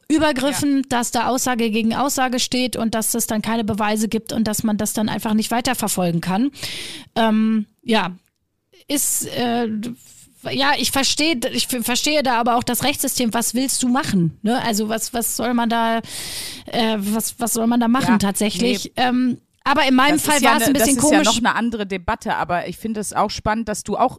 [0.08, 4.44] Übergriffen, dass da Aussage gegen Aussage steht und dass es dann keine Beweise gibt und
[4.44, 6.50] dass man das dann einfach nicht weiterverfolgen kann.
[7.14, 8.12] Ähm, ja,
[8.88, 9.68] ist äh,
[10.51, 13.32] ja, ich verstehe, ich verstehe da aber auch das Rechtssystem.
[13.34, 14.38] Was willst du machen?
[14.43, 14.62] Ne?
[14.64, 15.99] Also was, was soll man da,
[16.66, 18.93] äh, was, was soll man da machen Ja, tatsächlich?
[18.97, 21.26] Ähm, aber in meinem Das Fall war es ein eine- bisschen das ist komisch.
[21.26, 24.18] ja noch eine andere Debatte, aber ich finde es auch spannend, dass du auch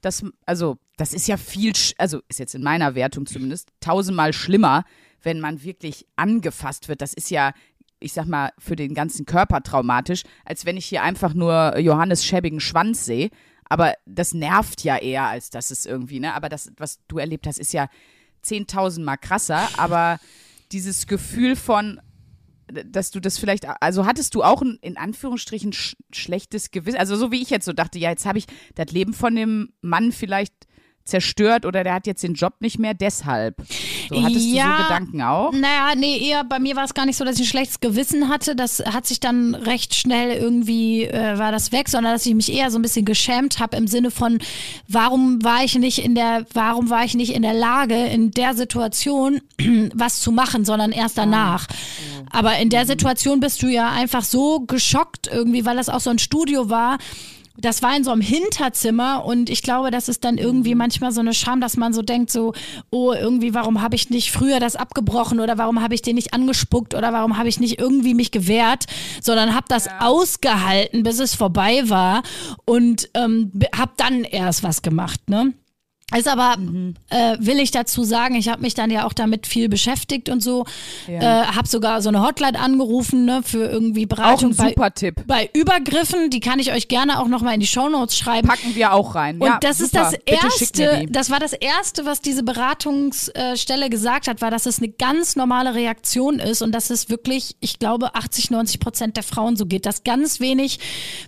[0.00, 4.84] das, also das ist ja viel, also ist jetzt in meiner Wertung zumindest tausendmal schlimmer,
[5.22, 7.02] wenn man wirklich angefasst wird.
[7.02, 7.52] Das ist ja,
[7.98, 12.24] ich sag mal, für den ganzen Körper traumatisch, als wenn ich hier einfach nur Johannes
[12.24, 13.28] schäbigen Schwanz sehe.
[13.70, 16.34] Aber das nervt ja eher, als dass es irgendwie, ne?
[16.34, 17.88] Aber das, was du erlebt hast, ist ja
[18.42, 19.68] zehntausendmal krasser.
[19.78, 20.18] Aber
[20.72, 22.00] dieses Gefühl von,
[22.68, 27.16] dass du das vielleicht, also hattest du auch ein in Anführungsstrichen sch schlechtes Gewissen, also
[27.16, 30.10] so wie ich jetzt so dachte, ja, jetzt habe ich das Leben von dem Mann
[30.10, 30.66] vielleicht
[31.04, 33.56] zerstört oder der hat jetzt den Job nicht mehr, deshalb.
[34.10, 34.76] So, hattest du Ja.
[34.76, 35.52] so Gedanken auch?
[35.52, 38.28] Naja, nee, eher bei mir war es gar nicht so, dass ich ein schlechtes Gewissen
[38.28, 38.56] hatte.
[38.56, 42.52] Das hat sich dann recht schnell irgendwie, äh, war das weg, sondern dass ich mich
[42.52, 44.38] eher so ein bisschen geschämt habe im Sinne von,
[44.88, 48.54] warum war ich nicht in der, warum war ich nicht in der Lage, in der
[48.54, 49.40] Situation
[49.94, 51.68] was zu machen, sondern erst danach.
[52.30, 56.10] Aber in der Situation bist du ja einfach so geschockt irgendwie, weil das auch so
[56.10, 56.98] ein Studio war.
[57.60, 61.20] Das war in so einem Hinterzimmer und ich glaube, das ist dann irgendwie manchmal so
[61.20, 62.52] eine Scham, dass man so denkt, so,
[62.90, 66.34] oh, irgendwie, warum habe ich nicht früher das abgebrochen oder warum habe ich den nicht
[66.34, 68.86] angespuckt oder warum habe ich nicht irgendwie mich gewehrt,
[69.22, 72.22] sondern habe das ausgehalten, bis es vorbei war
[72.64, 75.52] und ähm, habe dann erst was gemacht, ne?
[76.16, 76.56] Ist aber,
[77.10, 80.42] äh, will ich dazu sagen, ich habe mich dann ja auch damit viel beschäftigt und
[80.42, 80.64] so.
[81.06, 84.92] Äh, habe sogar so eine Hotline angerufen, ne, für irgendwie Auch Beratung ein bei, super
[84.94, 85.22] Tipp.
[85.26, 86.30] bei Übergriffen.
[86.30, 88.48] Die kann ich euch gerne auch nochmal in die Shownotes schreiben.
[88.48, 89.36] Packen wir auch rein.
[89.38, 90.10] Und ja, das super.
[90.10, 94.78] ist das Erste, das war das Erste, was diese Beratungsstelle gesagt hat, war, dass es
[94.78, 99.22] eine ganz normale Reaktion ist und dass es wirklich, ich glaube, 80, 90 Prozent der
[99.24, 100.78] Frauen so geht, dass ganz wenig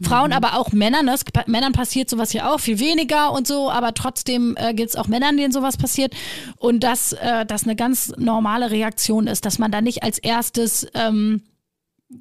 [0.02, 0.36] Frauen, Mhm.
[0.36, 1.14] aber auch Männern, ne,
[1.46, 5.08] Männern passiert sowas ja auch, viel weniger und so, aber trotzdem äh, gibt es auch
[5.08, 6.14] Männern, denen sowas passiert
[6.56, 10.86] und dass äh, das eine ganz normale Reaktion ist, dass man da nicht als erstes
[10.94, 11.42] ähm,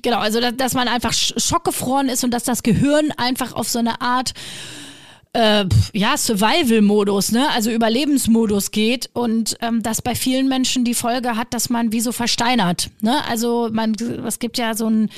[0.03, 3.67] Genau, also dass, dass man einfach sch- schockgefroren ist und dass das Gehirn einfach auf
[3.67, 4.31] so eine Art
[5.33, 7.49] äh, ja, Survival-Modus, ne?
[7.51, 12.01] also Überlebensmodus geht und ähm, das bei vielen Menschen die Folge hat, dass man wie
[12.01, 12.89] so versteinert.
[13.01, 13.21] Ne?
[13.29, 13.95] Also man,
[14.25, 15.09] es gibt ja so ein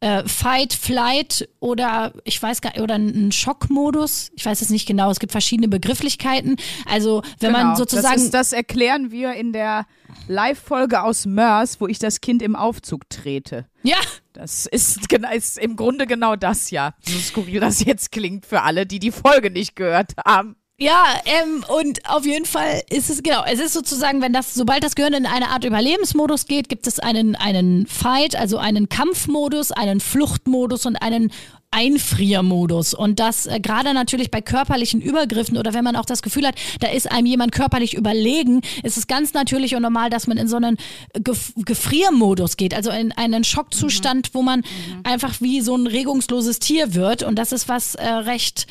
[0.00, 4.30] äh, Fight, Flight oder ich weiß gar oder einen Schockmodus.
[4.34, 5.10] Ich weiß es nicht genau.
[5.10, 6.56] Es gibt verschiedene Begrifflichkeiten.
[6.86, 7.76] Also wenn man Genau.
[7.76, 9.86] sozusagen Das, ist, das erklären wir in der
[10.26, 13.66] Live-Folge aus Mörs, wo ich das Kind im Aufzug trete.
[13.82, 13.98] ja
[14.32, 16.94] Das ist, ist im Grunde genau das, ja.
[17.02, 20.56] So skurril das jetzt klingt für alle, die die Folge nicht gehört haben.
[20.82, 24.82] Ja, ähm, und auf jeden Fall ist es, genau, es ist sozusagen, wenn das, sobald
[24.82, 29.72] das Gehirn in eine Art Überlebensmodus geht, gibt es einen, einen Fight, also einen Kampfmodus,
[29.72, 31.32] einen Fluchtmodus und einen
[31.70, 32.94] Einfriermodus.
[32.94, 36.54] Und das äh, gerade natürlich bei körperlichen Übergriffen oder wenn man auch das Gefühl hat,
[36.80, 40.48] da ist einem jemand körperlich überlegen, ist es ganz natürlich und normal, dass man in
[40.48, 40.78] so einen
[41.12, 44.62] Gef Gefriermodus geht, also in einen Schockzustand, wo man
[45.04, 47.22] einfach wie so ein regungsloses Tier wird.
[47.22, 48.66] Und das ist was äh, recht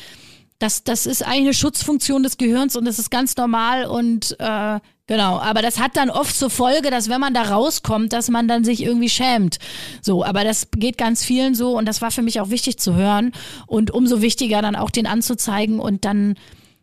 [0.60, 4.78] das, das ist eigentlich eine Schutzfunktion des Gehirns und das ist ganz normal und äh,
[5.06, 5.38] genau.
[5.40, 8.62] Aber das hat dann oft zur Folge, dass wenn man da rauskommt, dass man dann
[8.62, 9.58] sich irgendwie schämt.
[10.02, 12.94] So, aber das geht ganz vielen so und das war für mich auch wichtig zu
[12.94, 13.32] hören
[13.66, 16.36] und umso wichtiger dann auch den anzuzeigen und dann,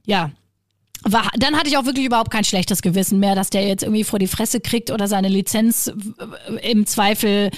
[0.06, 0.32] ja.
[1.04, 4.04] War, dann hatte ich auch wirklich überhaupt kein schlechtes Gewissen mehr, dass der jetzt irgendwie
[4.04, 5.94] vor die Fresse kriegt oder seine Lizenz
[6.50, 7.52] äh, im Zweifel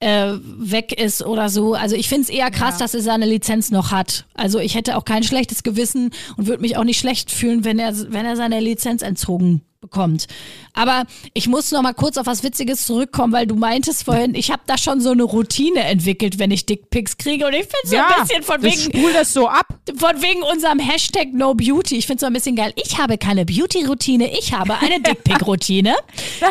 [0.00, 1.74] äh, weg ist oder so.
[1.74, 4.26] Also ich finde es eher krass, dass er seine Lizenz noch hat.
[4.34, 7.78] Also ich hätte auch kein schlechtes Gewissen und würde mich auch nicht schlecht fühlen, wenn
[7.78, 10.26] er, wenn er seine Lizenz entzogen bekommt.
[10.72, 11.04] Aber
[11.34, 14.62] ich muss noch mal kurz auf was Witziges zurückkommen, weil du meintest vorhin, ich habe
[14.66, 18.22] da schon so eine Routine entwickelt, wenn ich Dickpics kriege und ich finde so ein
[18.26, 19.66] bisschen von wegen spul das so ab.
[19.96, 21.96] von wegen unserem Hashtag No Beauty.
[21.96, 22.72] Ich finde es so ein bisschen geil.
[22.76, 25.94] Ich habe keine Beauty-Routine, ich habe eine Dickpic-Routine.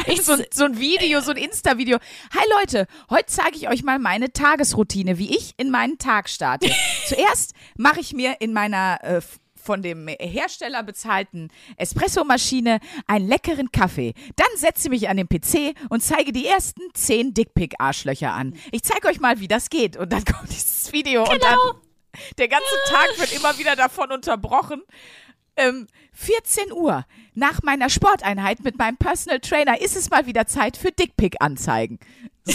[0.08, 1.98] Ich, so, so ein Video, so ein Insta-Video.
[2.36, 6.70] Hi Leute, heute zeige ich euch mal meine Tagesroutine, wie ich in meinen Tag starte.
[7.08, 9.22] Zuerst mache ich mir in meiner äh,
[9.64, 14.14] von dem Hersteller bezahlten Espressomaschine einen leckeren Kaffee.
[14.36, 18.56] Dann setze ich mich an den PC und zeige die ersten zehn Dickpick-Arschlöcher an.
[18.72, 19.98] Ich zeige euch mal, wie das geht.
[19.98, 21.58] Und dann kommt dieses Video und dann
[22.38, 24.84] der ganze Tag wird immer wieder davon unterbrochen.
[25.56, 30.78] Ähm, 14 Uhr nach meiner Sporteinheit mit meinem Personal Trainer ist es mal wieder Zeit
[30.78, 32.00] für Dickpick-Anzeigen.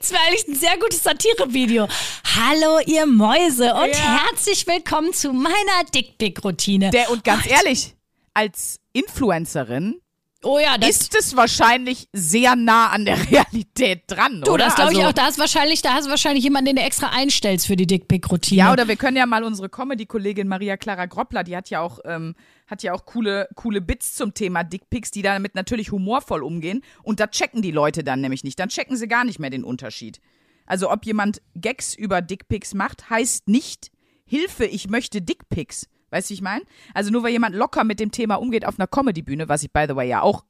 [0.00, 1.88] Das war eigentlich ein sehr gutes Satire-Video.
[2.36, 4.26] Hallo, ihr Mäuse und Ja.
[4.28, 6.90] herzlich willkommen zu meiner Dickpick-Routine.
[6.90, 7.94] Der, und ganz ehrlich,
[8.32, 10.00] als Influencerin
[10.46, 14.66] Oh ja, das, ist es wahrscheinlich sehr nah an der Realität dran, du, oder?
[14.66, 15.12] das glaube ich Also- auch.
[15.12, 18.58] Da hast wahrscheinlich, da hast du wahrscheinlich jemanden, den du extra einstellst für die Dickpick-Routine.
[18.58, 21.98] Ja, oder wir können ja mal unsere Comedy-Kollegin Maria Clara Groppler, die hat ja auch,
[22.04, 22.36] ähm,
[22.68, 26.82] hat ja auch coole, coole Bits zum Thema Dickpics, die damit natürlich humorvoll umgehen.
[27.02, 28.58] Und da checken die Leute dann nämlich nicht.
[28.60, 30.20] Dann checken sie gar nicht mehr den Unterschied.
[30.64, 33.90] Also ob jemand Gags über Dickpics macht, heißt nicht
[34.24, 35.88] Hilfe, ich möchte Dickpics.
[36.10, 36.62] Weißt du, wie ich meine?
[36.94, 39.86] Also nur weil jemand locker mit dem Thema umgeht auf einer Comedy-Bühne, was ich by
[39.88, 40.44] the way ja auch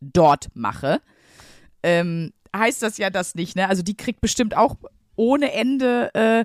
[0.00, 1.00] dort mache,
[1.82, 3.68] ähm, heißt das ja das nicht, ne?
[3.68, 4.76] Also die kriegt bestimmt auch
[5.16, 6.44] ohne Ende äh,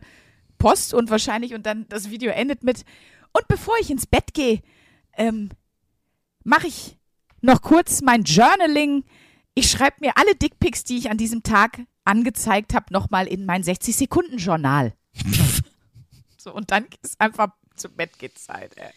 [0.57, 2.83] Post und wahrscheinlich und dann das Video endet mit
[3.31, 4.61] und bevor ich ins Bett gehe,
[5.17, 5.49] ähm,
[6.43, 6.97] mache ich
[7.41, 9.03] noch kurz mein Journaling.
[9.53, 13.63] Ich schreibe mir alle Dickpics, die ich an diesem Tag angezeigt habe, nochmal in mein
[13.63, 14.93] 60-Sekunden-Journal.
[16.37, 17.49] so, und dann ist einfach
[17.79, 18.89] zum Bett geht Zeit, ey.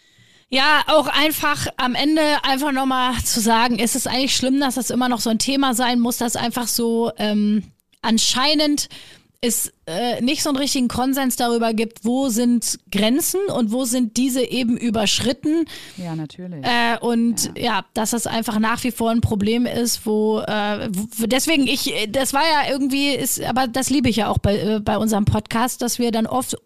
[0.49, 4.91] Ja, auch einfach am Ende einfach nochmal zu sagen, ist es eigentlich schlimm, dass das
[4.91, 7.73] immer noch so ein Thema sein muss, dass einfach so ähm,
[8.03, 8.91] anscheinend
[9.45, 14.17] es äh, nicht so einen richtigen Konsens darüber gibt, wo sind Grenzen und wo sind
[14.17, 15.65] diese eben überschritten.
[15.97, 16.65] Ja, natürlich.
[16.65, 17.85] Äh, und ja.
[17.93, 22.33] dass das einfach nach wie vor ein Problem ist, wo, äh, wo deswegen ich, das
[22.33, 25.83] war ja irgendwie, ist, aber das liebe ich ja auch bei, äh, bei unserem Podcast,
[25.83, 26.57] dass wir dann oft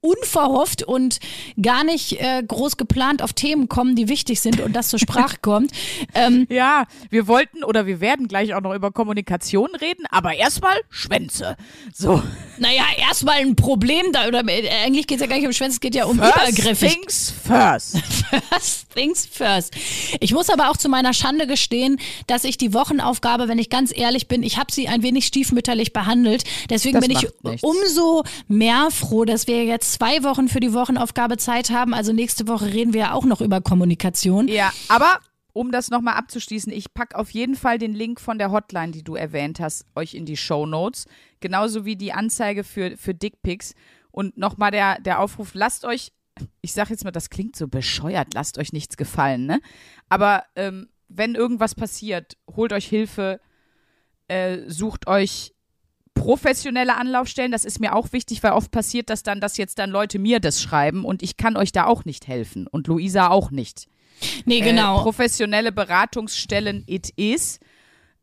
[0.00, 1.18] unverhofft und
[1.60, 5.36] gar nicht äh, groß geplant auf Themen kommen, die wichtig sind und das zur Sprache
[5.42, 5.72] kommt.
[6.14, 10.76] Ähm, Ja, wir wollten oder wir werden gleich auch noch über Kommunikation reden, aber erstmal
[10.88, 11.56] Schwänze.
[11.92, 12.22] So.
[12.58, 15.74] naja, erstmal ein Problem da, oder äh, eigentlich geht es ja gar nicht um Schwänze,
[15.76, 16.92] es geht ja um First übergriffig.
[16.92, 17.98] things first.
[18.50, 19.74] First things first.
[20.20, 23.96] Ich muss aber auch zu meiner Schande gestehen, dass ich die Wochenaufgabe, wenn ich ganz
[23.96, 26.44] ehrlich bin, ich habe sie ein wenig stiefmütterlich behandelt.
[26.70, 27.62] Deswegen Das bin ich nichts.
[27.62, 31.94] umso mehr froh, dass wir jetzt zwei Wochen für die Wochenaufgabe Zeit haben.
[31.94, 34.48] Also nächste Woche reden wir ja auch noch über Kommunikation.
[34.48, 35.20] Ja, aber
[35.52, 39.02] um das nochmal abzuschließen, ich packe auf jeden Fall den Link von der Hotline, die
[39.02, 41.06] du erwähnt hast, euch in die Show Notes.
[41.40, 43.74] Genauso wie die Anzeige für, für Dickpics.
[44.10, 46.12] Und nochmal der, der Aufruf, lasst euch,
[46.60, 49.60] ich sag jetzt mal, das klingt so bescheuert, lasst euch nichts gefallen, ne?
[50.08, 53.40] Aber ähm, wenn irgendwas passiert, holt euch Hilfe,
[54.28, 55.54] äh, sucht euch
[56.18, 59.90] professionelle Anlaufstellen, das ist mir auch wichtig, weil oft passiert das dann, dass jetzt dann
[59.90, 63.50] Leute mir das schreiben und ich kann euch da auch nicht helfen und Luisa auch
[63.50, 63.86] nicht.
[64.44, 65.02] Nee, Äh, genau.
[65.02, 67.60] professionelle Beratungsstellen it is.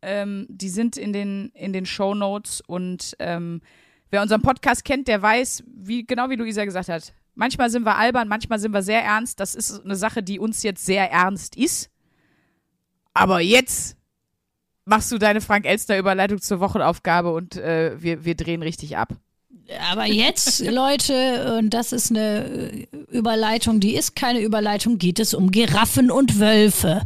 [0.02, 3.62] Ähm, die sind in den, in den Show Notes und ähm,
[4.10, 7.96] wer unseren Podcast kennt, der weiß, wie, genau wie Luisa gesagt hat, manchmal sind wir
[7.96, 9.40] albern, manchmal sind wir sehr ernst.
[9.40, 11.90] Das ist eine Sache, die uns jetzt sehr ernst ist.
[13.14, 13.96] Aber jetzt
[14.86, 19.10] machst du deine Frank-Elster-Überleitung zur Wochenaufgabe und äh, wir, wir drehen richtig ab.
[19.90, 25.34] Aber jetzt, Leute, und das ist eine äh, Überleitung, die ist keine Überleitung, geht es
[25.34, 27.02] um Giraffen und Wölfe.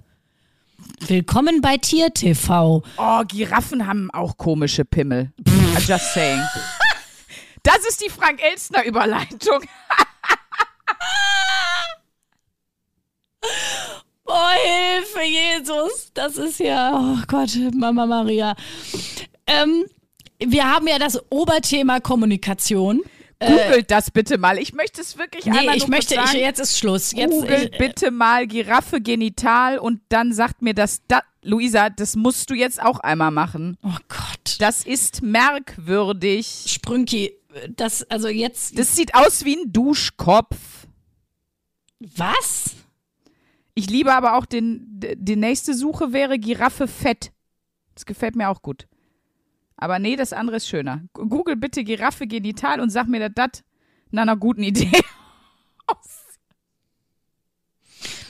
[1.06, 2.82] Willkommen bei Tier TV.
[2.98, 5.32] Oh, Giraffen haben auch komische Pimmel.
[5.44, 6.40] I'm just saying.
[7.62, 9.60] Das ist die Frank-Elstner-Überleitung.
[14.32, 16.10] Oh, Hilfe, Jesus.
[16.14, 18.54] Das ist ja, oh Gott, Mama Maria.
[19.46, 19.84] Ähm,
[20.38, 23.00] wir haben ja das Oberthema Kommunikation.
[23.40, 24.58] Googelt das bitte mal.
[24.58, 26.44] Ich möchte es wirklich Nee, einmal ich möchte, kurz ich, sagen.
[26.44, 27.12] jetzt ist Schluss.
[27.12, 32.16] Jetzt, Googelt ich, bitte mal Giraffe genital und dann sagt mir das, da, Luisa, das
[32.16, 33.78] musst du jetzt auch einmal machen.
[33.82, 34.56] oh Gott.
[34.58, 36.64] Das ist merkwürdig.
[36.68, 37.32] Sprünki,
[37.70, 40.56] das, also jetzt, Das sieht aus wie ein Duschkopf.
[41.98, 42.74] was?
[43.74, 47.32] Ich liebe aber auch den, die nächste Suche wäre Giraffe fett.
[47.94, 48.86] Das gefällt mir auch gut.
[49.76, 51.02] Aber nee, das andere ist schöner.
[51.14, 53.64] Google bitte Giraffe genital und sag mir, dass das
[54.10, 54.90] nach einer guten Idee
[55.86, 56.20] aussieht.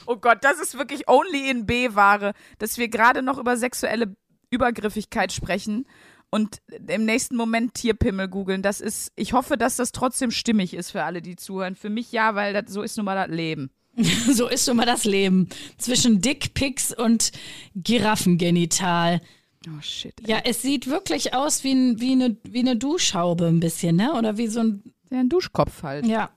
[0.07, 4.17] Oh Gott, das ist wirklich only in B-Ware, dass wir gerade noch über sexuelle
[4.51, 5.87] Übergriffigkeit sprechen
[6.31, 8.63] und im nächsten Moment Tierpimmel googeln.
[8.63, 11.75] Das ist, ich hoffe, dass das trotzdem stimmig ist für alle, die zuhören.
[11.75, 13.71] Für mich ja, weil das, so ist nun mal das Leben.
[14.33, 15.49] So ist schon mal das Leben.
[15.79, 17.33] Zwischen Dickpics und
[17.75, 19.21] Giraffengenital.
[19.67, 20.15] Oh shit.
[20.27, 24.15] Ja, es sieht wirklich aus wie, ein, wie, eine, wie eine Duschhaube ein bisschen, ne?
[24.15, 26.07] Oder wie so ein, Ja, ein Duschkopf halt.
[26.07, 26.31] ja.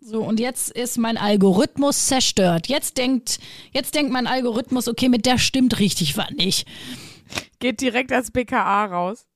[0.00, 2.68] So, und jetzt ist mein Algorithmus zerstört.
[2.68, 3.40] Jetzt denkt,
[3.72, 6.68] jetzt denkt mein Algorithmus, okay, mit der stimmt richtig was nicht.
[7.58, 9.26] Geht direkt als BKA raus.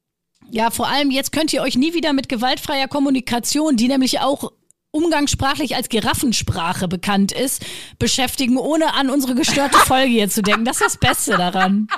[0.50, 4.52] Ja, vor allem jetzt könnt ihr euch nie wieder mit gewaltfreier Kommunikation, die nämlich auch
[4.92, 7.64] umgangssprachlich als Giraffensprache bekannt ist,
[7.98, 10.64] beschäftigen, ohne an unsere gestörte Folge hier zu denken.
[10.64, 11.88] Das ist das Beste daran.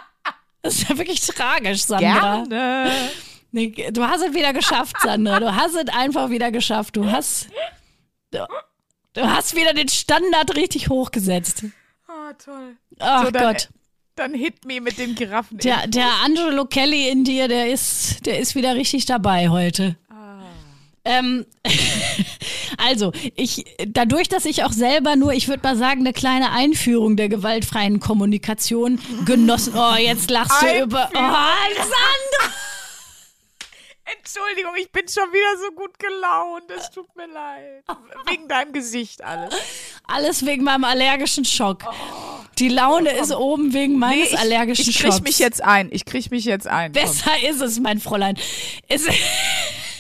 [0.62, 2.44] Das ist ja wirklich tragisch, Sandra.
[2.44, 2.90] Gerne.
[3.92, 5.38] Du hast es wieder geschafft, Sandra.
[5.38, 6.96] Du hast es einfach wieder geschafft.
[6.96, 7.48] Du hast,
[8.30, 8.46] du,
[9.12, 11.64] du hast wieder den Standard richtig hochgesetzt.
[12.08, 12.76] Oh, toll.
[12.98, 13.68] Ach So, dann- Gott.
[14.16, 15.58] Dann hit me mit den Giraffen.
[15.58, 19.96] Der, der Angelo Kelly in dir, der ist, der ist wieder richtig dabei heute.
[21.04, 21.44] Ähm,
[22.78, 27.16] also, ich, dadurch, dass ich auch selber nur, ich würde mal sagen, eine kleine Einführung
[27.16, 29.74] der gewaltfreien Kommunikation genossen.
[29.76, 31.10] Oh, jetzt lachst du über.
[31.14, 32.54] Oh, Alexander!
[34.18, 36.64] Entschuldigung, ich bin schon wieder so gut gelaunt.
[36.76, 37.84] Es tut mir leid.
[38.26, 39.54] Wegen deinem Gesicht alles.
[40.06, 41.84] Alles wegen meinem allergischen Schock.
[42.58, 45.22] Die Laune ist oben wegen meines ich, allergischen ich krieg Schocks.
[45.22, 45.88] mich jetzt ein.
[45.90, 46.92] Ich krieg mich jetzt ein.
[46.92, 47.02] Komm.
[47.02, 48.36] Besser ist es, mein Fräulein.
[48.88, 49.06] Es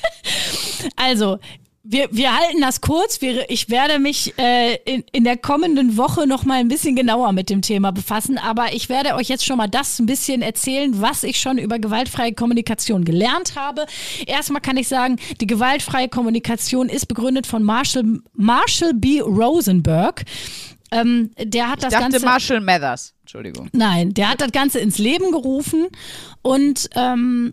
[0.96, 1.38] also,
[1.86, 3.20] wir, wir halten das kurz.
[3.20, 7.32] Wir, ich werde mich äh, in, in der kommenden Woche noch mal ein bisschen genauer
[7.32, 8.38] mit dem Thema befassen.
[8.38, 11.78] Aber ich werde euch jetzt schon mal das ein bisschen erzählen, was ich schon über
[11.78, 13.84] gewaltfreie Kommunikation gelernt habe.
[14.26, 19.20] Erstmal kann ich sagen, die gewaltfreie Kommunikation ist begründet von Marshall, Marshall B.
[19.20, 20.24] Rosenberg.
[20.90, 22.24] Ähm, der hat Ich das dachte Ganze.
[22.24, 23.12] Marshall Mathers.
[23.24, 23.68] Entschuldigung.
[23.72, 25.88] Nein, der hat das Ganze ins Leben gerufen
[26.40, 27.52] und ähm,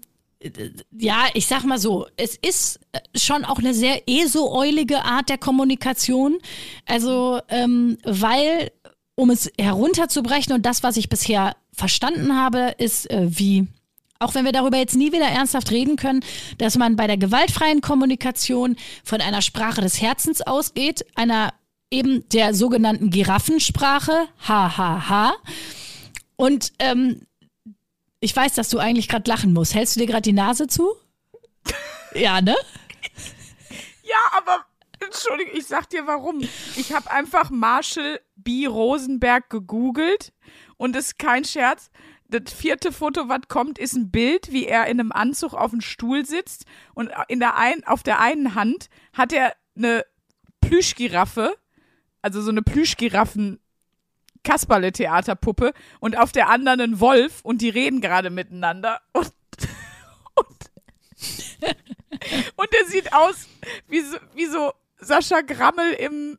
[0.98, 5.38] ja, ich sag mal so, es ist äh, schon auch eine sehr ESO-eulige Art der
[5.38, 6.40] Kommunikation.
[6.86, 8.72] Also, ähm, weil,
[9.16, 13.68] um es herunterzubrechen und das, was ich bisher verstanden habe, ist äh, wie,
[14.20, 16.24] auch wenn wir darüber jetzt nie wieder ernsthaft reden können,
[16.58, 21.54] dass man bei der gewaltfreien Kommunikation von einer Sprache des Herzens ausgeht, einer
[21.92, 25.34] eben der sogenannten Giraffensprache, HHH.
[26.36, 27.22] Und ähm,
[28.22, 29.76] ich weiß, dass du eigentlich gerade lachen musst.
[29.76, 30.94] Hältst du dir gerade die Nase zu?
[32.14, 32.58] Ja, ne?
[34.04, 34.66] Ja, aber
[35.00, 36.42] Entschuldigung, ich sag dir warum.
[36.76, 38.66] Ich habe einfach Marshall B.
[38.66, 40.34] Rosenberg gegoogelt
[40.76, 41.90] und es ist kein Scherz.
[42.28, 45.80] Das vierte Foto, was kommt, ist ein Bild, wie er in einem Anzug auf dem
[45.80, 50.06] Stuhl sitzt und in der ein, auf der einen Hand hat er eine
[50.60, 51.56] Plüschgiraffe,
[52.22, 53.62] also so eine Plüschgiraffen
[54.44, 59.32] Kasperle-Theaterpuppe und auf der anderen ein Wolf und die reden gerade miteinander und,
[60.36, 60.72] und,
[62.56, 63.48] und er sieht aus
[63.88, 66.38] wie so, wie so Sascha Grammel im,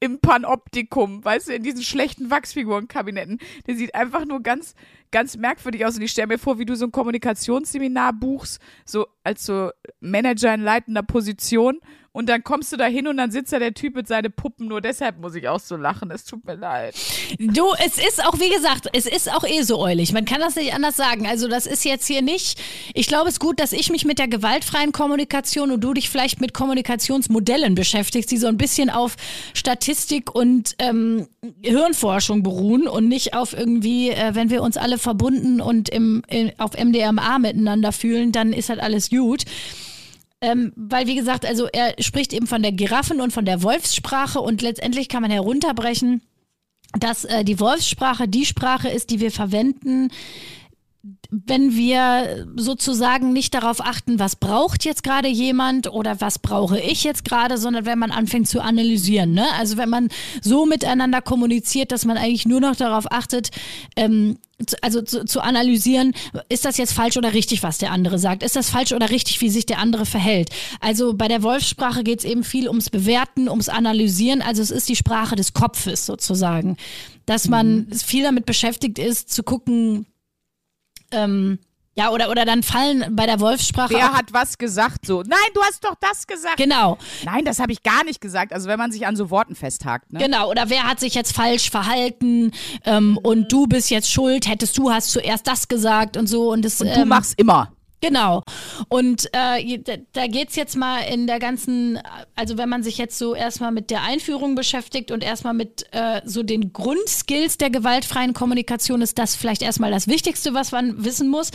[0.00, 3.38] im Panoptikum, weißt du, in diesen schlechten Wachsfigurenkabinetten.
[3.66, 4.74] Der sieht einfach nur ganz,
[5.10, 9.06] ganz merkwürdig aus und ich stelle mir vor, wie du so ein Kommunikationsseminar buchst, so
[9.24, 9.70] als so
[10.00, 11.78] Manager in leitender Position
[12.14, 14.68] und dann kommst du da hin und dann sitzt da der Typ mit seinen Puppen.
[14.68, 16.10] Nur deshalb muss ich auch so lachen.
[16.10, 16.94] Es tut mir leid.
[17.38, 20.12] Du, es ist auch, wie gesagt, es ist auch eh so eulig.
[20.12, 21.26] Man kann das nicht anders sagen.
[21.26, 22.60] Also das ist jetzt hier nicht,
[22.92, 26.10] ich glaube es ist gut, dass ich mich mit der gewaltfreien Kommunikation und du dich
[26.10, 29.16] vielleicht mit Kommunikationsmodellen beschäftigst, die so ein bisschen auf
[29.54, 31.28] Statistik und ähm,
[31.62, 36.52] Hirnforschung beruhen und nicht auf irgendwie, äh, wenn wir uns alle verbunden und im, in,
[36.58, 39.44] auf MDMA miteinander fühlen, dann ist halt alles gut.
[40.40, 44.40] Ähm, weil, wie gesagt, also er spricht eben von der Giraffen- und von der Wolfssprache
[44.40, 46.20] und letztendlich kann man herunterbrechen,
[46.98, 50.10] dass äh, die Wolfssprache die Sprache ist, die wir verwenden,
[51.30, 57.02] wenn wir sozusagen nicht darauf achten, was braucht jetzt gerade jemand oder was brauche ich
[57.02, 59.32] jetzt gerade, sondern wenn man anfängt zu analysieren.
[59.32, 59.44] Ne?
[59.58, 63.50] Also wenn man so miteinander kommuniziert, dass man eigentlich nur noch darauf achtet,
[63.96, 64.38] ähm,
[64.80, 66.12] also zu, zu analysieren,
[66.48, 68.44] ist das jetzt falsch oder richtig, was der andere sagt?
[68.44, 70.50] Ist das falsch oder richtig, wie sich der andere verhält?
[70.80, 74.40] Also bei der Wolfssprache geht es eben viel ums Bewerten, ums Analysieren.
[74.40, 76.76] Also es ist die Sprache des Kopfes sozusagen.
[77.26, 80.06] Dass man viel damit beschäftigt ist, zu gucken,
[81.12, 81.58] ähm,
[81.94, 85.04] ja, oder, oder dann fallen bei der Wolfssprache Wer hat was gesagt?
[85.06, 86.56] So, nein, du hast doch das gesagt.
[86.56, 88.54] Genau, Nein, das habe ich gar nicht gesagt.
[88.54, 90.10] Also wenn man sich an so Worten festhakt.
[90.10, 90.20] Ne?
[90.20, 90.50] genau.
[90.50, 92.52] Oder wer hat sich jetzt falsch verhalten
[92.86, 96.50] ähm, und du bist jetzt schuld, hättest du hast zuerst das gesagt und so.
[96.50, 97.72] Und, das, Und du ähm, machst immer.
[98.02, 98.42] Genau.
[98.88, 99.78] Und äh,
[100.12, 102.00] da, geht's jetzt mal in der ganzen,
[102.34, 106.20] also wenn man sich jetzt so erstmal mit der Einführung beschäftigt und erstmal mit äh,
[106.24, 111.28] so den Grundskills der gewaltfreien Kommunikation, ist das vielleicht erstmal das Wichtigste, was man wissen
[111.28, 111.52] muss,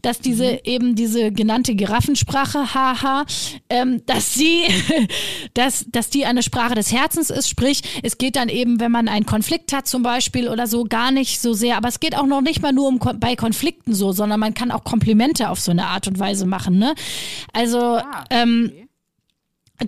[0.00, 3.26] dass diese eben diese genannte Giraffensprache, haha,
[3.68, 4.62] ähm, dass sie,
[5.54, 9.06] dass, dass die eine Sprache des Herzens ist, sprich, es geht dann eben, wenn man
[9.06, 12.26] einen Konflikt hat zum Beispiel oder so, gar nicht so sehr, aber es geht auch
[12.26, 15.70] noch nicht mal nur um bei Konflikten so, sondern man kann auch Komplimente auf so
[15.70, 16.94] eine Art und Weise machen, ne?
[17.52, 18.72] Also, ähm,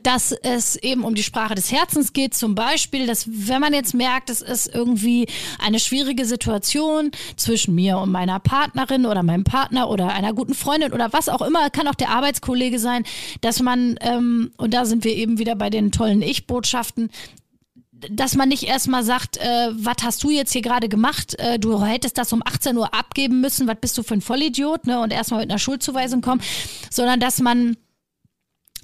[0.03, 3.95] dass es eben um die Sprache des Herzens geht, zum Beispiel, dass wenn man jetzt
[3.95, 5.27] merkt, es ist irgendwie
[5.59, 10.93] eine schwierige Situation zwischen mir und meiner Partnerin oder meinem Partner oder einer guten Freundin
[10.93, 13.05] oder was auch immer, kann auch der Arbeitskollege sein,
[13.43, 17.11] dass man, ähm, und da sind wir eben wieder bei den tollen Ich-Botschaften,
[18.11, 21.39] dass man nicht erstmal sagt, äh, was hast du jetzt hier gerade gemacht?
[21.39, 24.87] Äh, du hättest das um 18 Uhr abgeben müssen, was bist du für ein Vollidiot,
[24.87, 25.01] ne?
[25.01, 26.43] Und erstmal mit einer Schuldzuweisung kommen,
[26.91, 27.77] sondern dass man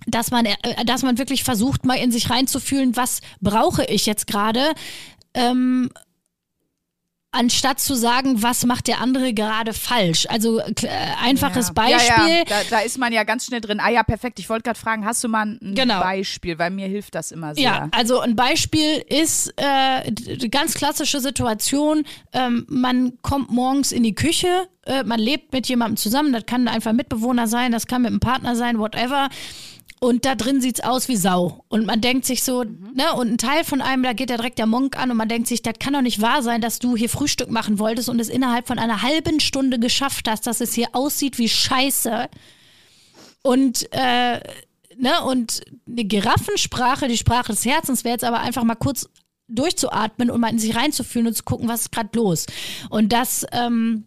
[0.07, 4.27] dass man, äh, dass man wirklich versucht, mal in sich reinzufühlen, was brauche ich jetzt
[4.27, 4.73] gerade,
[5.35, 5.91] ähm,
[7.31, 10.27] anstatt zu sagen, was macht der andere gerade falsch.
[10.31, 10.75] Also äh,
[11.23, 11.73] einfaches ja.
[11.75, 12.29] Beispiel.
[12.29, 12.45] Ja, ja.
[12.47, 13.81] Da, da ist man ja ganz schnell drin.
[13.81, 14.39] Ah ja, perfekt.
[14.39, 16.01] Ich wollte gerade fragen, hast du mal ein Genau.
[16.01, 16.59] Beispiel?
[16.59, 17.65] Weil mir hilft das immer sehr.
[17.65, 22.05] Ja, also ein Beispiel ist äh, ganz klassische Situation.
[22.33, 26.33] Ähm, man kommt morgens in die Küche, äh, man lebt mit jemandem zusammen.
[26.33, 29.29] Das kann einfach ein Mitbewohner sein, das kann mit einem Partner sein, whatever.
[30.01, 31.65] Und da drin sieht's aus wie Sau.
[31.69, 34.59] Und man denkt sich so, ne, und ein Teil von einem, da geht ja direkt
[34.59, 36.97] der Monk an und man denkt sich, das kann doch nicht wahr sein, dass du
[36.97, 40.73] hier Frühstück machen wolltest und es innerhalb von einer halben Stunde geschafft hast, dass es
[40.73, 42.29] hier aussieht wie Scheiße.
[43.43, 44.41] Und äh,
[44.97, 49.09] ne, und eine Giraffensprache, die Sprache des Herzens, wäre jetzt aber einfach mal kurz
[49.49, 52.47] durchzuatmen und mal in sich reinzufühlen und zu gucken, was ist gerade los.
[52.91, 54.05] Und dass ähm,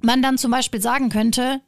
[0.00, 1.60] man dann zum Beispiel sagen könnte,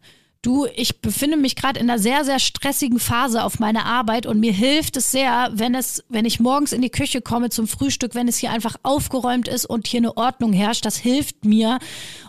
[0.44, 4.40] du, ich befinde mich gerade in einer sehr, sehr stressigen Phase auf meiner Arbeit und
[4.40, 8.14] mir hilft es sehr, wenn es, wenn ich morgens in die Küche komme zum Frühstück,
[8.14, 11.78] wenn es hier einfach aufgeräumt ist und hier eine Ordnung herrscht, das hilft mir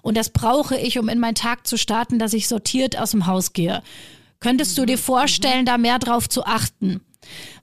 [0.01, 3.27] und das brauche ich, um in meinen Tag zu starten, dass ich sortiert aus dem
[3.27, 3.83] Haus gehe.
[4.39, 7.01] Könntest du dir vorstellen, da mehr drauf zu achten?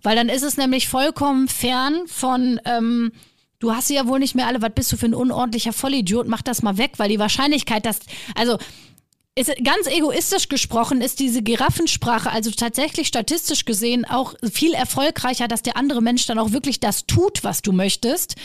[0.03, 3.12] Weil dann ist es nämlich vollkommen fern von, ähm,
[3.61, 6.26] du hast sie ja wohl nicht mehr alle, was bist du für ein unordentlicher Vollidiot,
[6.26, 8.00] mach das mal weg, weil die Wahrscheinlichkeit, dass,
[8.34, 8.59] also
[9.34, 15.62] ist, ganz egoistisch gesprochen ist diese Giraffensprache also tatsächlich statistisch gesehen auch viel erfolgreicher, dass
[15.62, 18.36] der andere Mensch dann auch wirklich das tut, was du möchtest.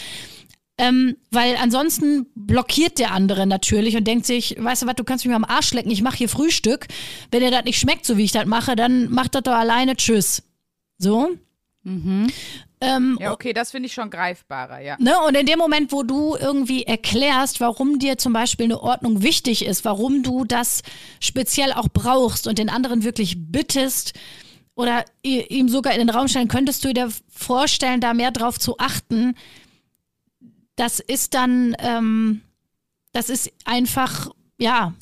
[0.79, 5.25] Ähm, weil ansonsten blockiert der andere natürlich und denkt sich, weißt du was, du kannst
[5.25, 6.87] mich mal am Arsch lecken, ich mache hier Frühstück.
[7.31, 9.95] Wenn dir das nicht schmeckt, so wie ich das mache, dann mach das doch alleine,
[9.95, 10.43] tschüss.
[10.99, 11.31] So.
[12.79, 14.97] Ähm, Ja, okay, das finde ich schon greifbarer, ja.
[14.99, 15.15] Ne?
[15.27, 19.65] Und in dem Moment, wo du irgendwie erklärst, warum dir zum Beispiel eine Ordnung wichtig
[19.65, 20.83] ist, warum du das
[21.19, 24.13] speziell auch brauchst und den anderen wirklich bittest
[24.75, 28.77] oder ihm sogar in den Raum stellen, könntest du dir vorstellen, da mehr drauf zu
[28.77, 29.35] achten.
[30.75, 32.41] Das ist dann, ähm,
[33.11, 34.93] das ist einfach, ja,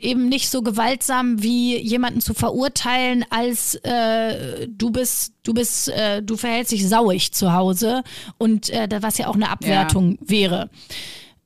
[0.00, 6.22] eben nicht so gewaltsam wie jemanden zu verurteilen, als äh, du bist, du bist, äh,
[6.22, 8.02] du verhältst dich sauig zu Hause
[8.38, 10.70] und äh, da- was ja auch eine Abwertung wäre.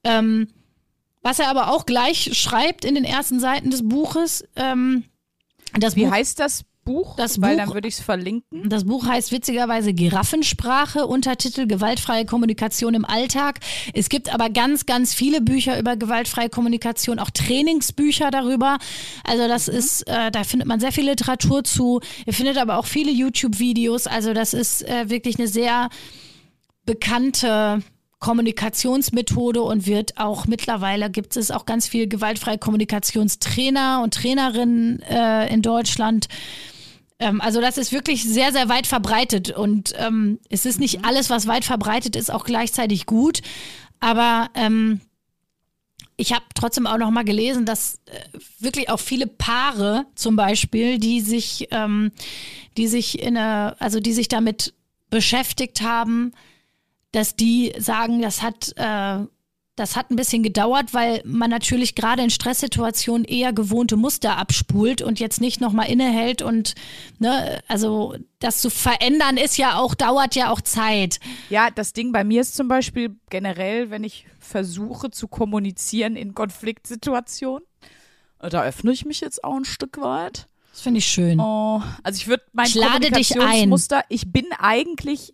[0.05, 0.49] Ähm,
[1.23, 5.05] was er aber auch gleich schreibt in den ersten Seiten des Buches, ähm,
[5.79, 7.16] das Wie Buch heißt das Buch?
[7.16, 8.68] Das Weil Buch- dann würde ich es verlinken.
[8.68, 13.61] das Buch heißt witzigerweise Giraffensprache, Untertitel Gewaltfreie Kommunikation im Alltag.
[13.95, 18.78] Es gibt aber ganz, ganz viele Bücher über gewaltfreie Kommunikation, auch Trainingsbücher darüber.
[19.24, 22.01] Also das ist, äh, da findet man sehr viel Literatur zu.
[22.26, 24.07] Ihr findet aber auch viele YouTube-Videos.
[24.07, 25.89] Also das ist äh, wirklich eine sehr
[26.85, 27.83] bekannte
[28.18, 35.53] Kommunikationsmethode und wird auch mittlerweile gibt es auch ganz viel gewaltfreie Kommunikationstrainer und Trainerinnen äh,
[35.53, 36.28] in Deutschland.
[37.23, 41.31] Ähm, also das ist wirklich sehr, sehr weit verbreitet und ähm, es ist nicht alles,
[41.31, 43.43] was weit verbreitet ist, auch gleichzeitig gut.
[44.01, 45.01] Aber ähm,
[46.16, 50.99] ich habe trotzdem auch noch mal gelesen, dass äh, wirklich auch viele Paare zum Beispiel,
[50.99, 52.11] die sich, ähm,
[52.77, 54.75] die sich in eine, also die sich damit
[55.09, 56.33] beschäftigt haben,
[57.12, 59.25] dass die sagen, das hat, äh,
[59.77, 65.01] das hat ein bisschen gedauert, weil man natürlich gerade in Stresssituationen eher gewohnte Muster abspult
[65.01, 66.75] und jetzt nicht nochmal innehält und
[67.18, 71.20] ne, also das zu verändern ist ja auch, dauert ja auch Zeit.
[71.49, 76.35] Ja, das Ding bei mir ist zum Beispiel generell, wenn ich versuche zu kommunizieren in
[76.35, 77.66] Konfliktsituationen,
[78.39, 80.49] da öffne ich mich jetzt auch ein Stück weit.
[80.73, 81.41] Das finde ich schön.
[81.41, 83.39] Oh, also ich würde mein Ich lade dich ein.
[83.39, 85.33] Kommunikationsmuster, ich bin eigentlich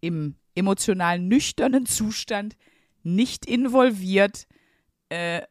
[0.00, 2.56] im emotional nüchternen Zustand
[3.04, 4.46] nicht involviert.
[5.08, 5.42] Äh,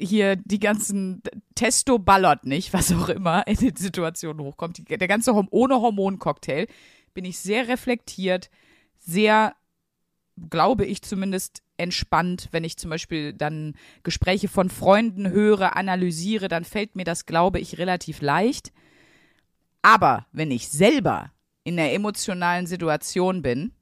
[0.00, 1.22] hier die ganzen
[1.54, 4.78] Testo ballert nicht, was auch immer in den Situationen hochkommt.
[4.78, 6.66] Die, der ganze Horm ohne Hormoncocktail
[7.14, 8.50] bin ich sehr reflektiert,
[8.98, 9.54] sehr,
[10.50, 12.48] glaube ich zumindest, entspannt.
[12.52, 17.60] Wenn ich zum Beispiel dann Gespräche von Freunden höre, analysiere, dann fällt mir das, glaube
[17.60, 18.72] ich, relativ leicht.
[19.82, 21.32] Aber wenn ich selber
[21.64, 23.72] in einer emotionalen Situation bin,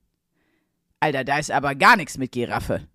[1.01, 2.87] Alter, da ist aber gar nichts mit Giraffe.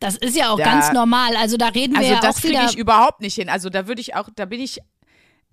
[0.00, 1.36] Das ist ja auch Da- ganz normal.
[1.36, 3.48] Also da reden wir Also ja das kriege ich überhaupt nicht hin.
[3.48, 4.78] Also da würde ich auch, da bin ich,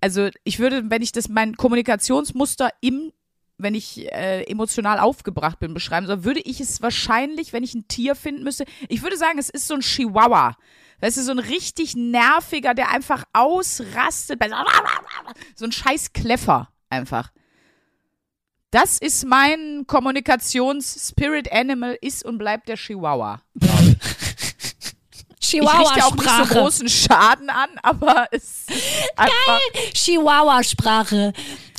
[0.00, 3.12] also ich würde, wenn ich das mein Kommunikationsmuster im,
[3.58, 7.86] wenn ich äh, emotional aufgebracht bin, beschreiben soll, würde ich es wahrscheinlich, wenn ich ein
[7.88, 10.56] Tier finden müsste, ich würde sagen, es ist so ein Chihuahua.
[11.00, 14.42] Das ist so ein richtig nerviger, der einfach ausrastet.
[15.54, 17.30] So ein scheiß Kleffer einfach.
[18.70, 23.42] Das ist mein Kommunikations-Spirit Animal, ist und bleibt der Chihuahua.
[25.50, 26.54] Ich richte auch nicht so Chihuahua-Sprache.
[26.58, 28.70] großen Schaden an, aber es ist
[29.16, 29.60] einfach
[29.94, 31.32] Chihuahua-Sprache.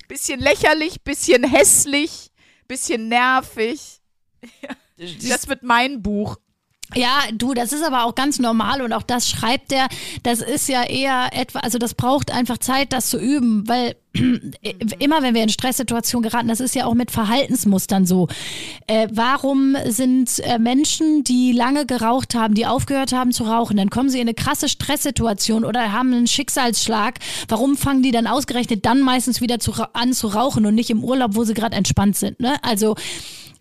[0.08, 2.32] bisschen lächerlich, bisschen hässlich,
[2.68, 4.02] bisschen nervig.
[5.30, 6.36] Das wird mein Buch.
[6.96, 9.88] Ja, du, das ist aber auch ganz normal und auch das schreibt er.
[10.24, 13.96] Das ist ja eher etwa, also das braucht einfach Zeit, das zu üben, weil
[15.00, 18.28] immer wenn wir in Stresssituationen geraten, das ist ja auch mit Verhaltensmustern so.
[18.88, 23.92] Äh, warum sind äh, Menschen, die lange geraucht haben, die aufgehört haben zu rauchen, dann
[23.92, 27.20] kommen sie in eine krasse Stresssituation oder haben einen Schicksalsschlag?
[27.48, 31.04] Warum fangen die dann ausgerechnet dann meistens wieder zu, an zu rauchen und nicht im
[31.04, 32.40] Urlaub, wo sie gerade entspannt sind?
[32.40, 32.56] Ne?
[32.64, 32.96] Also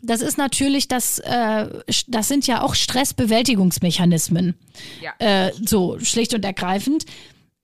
[0.01, 1.69] das ist natürlich das, äh,
[2.07, 4.55] das sind ja auch Stressbewältigungsmechanismen.
[5.01, 5.13] Ja.
[5.19, 7.05] Äh, so schlicht und ergreifend.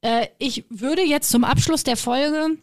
[0.00, 2.58] Äh, ich würde jetzt zum Abschluss der Folge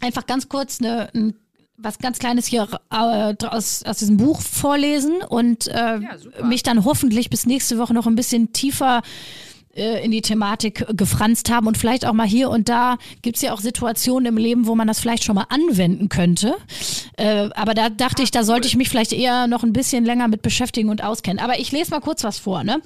[0.00, 1.34] einfach ganz kurz eine, ein,
[1.76, 6.00] was ganz Kleines hier äh, aus, aus diesem Buch vorlesen und äh, Ja,
[6.44, 9.02] mich dann hoffentlich bis nächste Woche noch ein bisschen tiefer
[9.74, 13.52] in die Thematik gefranst haben und vielleicht auch mal hier und da gibt es ja
[13.52, 16.54] auch Situationen im Leben, wo man das vielleicht schon mal anwenden könnte.
[17.16, 20.28] Äh, aber da dachte ich, da sollte ich mich vielleicht eher noch ein bisschen länger
[20.28, 21.42] mit beschäftigen und auskennen.
[21.42, 22.80] Aber ich lese mal kurz was vor, ne?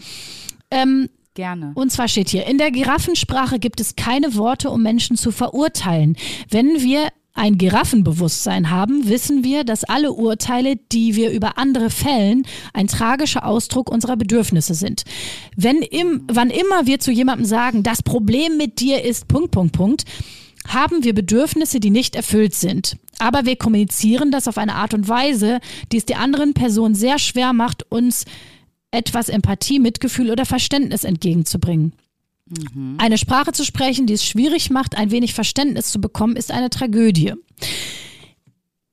[0.71, 1.73] Ähm, Gerne.
[1.75, 6.17] und zwar steht hier, in der Giraffensprache gibt es keine Worte, um Menschen zu verurteilen.
[6.51, 7.09] Wenn wir
[7.39, 12.43] ein Giraffenbewusstsein haben, wissen wir, dass alle Urteile, die wir über andere fällen,
[12.75, 15.05] ein tragischer Ausdruck unserer Bedürfnisse sind.
[15.57, 19.73] Wenn im, wann immer wir zu jemandem sagen, das Problem mit dir ist Punkt, Punkt,
[19.73, 20.05] Punkt,
[20.67, 22.97] haben wir Bedürfnisse, die nicht erfüllt sind.
[23.19, 25.61] Aber wir kommunizieren das auf eine Art und Weise,
[25.93, 28.25] die es der anderen Person sehr schwer macht, uns
[28.91, 31.93] etwas Empathie, Mitgefühl oder Verständnis entgegenzubringen.
[32.99, 36.71] Eine Sprache zu sprechen, die es schwierig macht, ein wenig Verständnis zu bekommen, ist eine
[36.71, 37.35] Tragödie.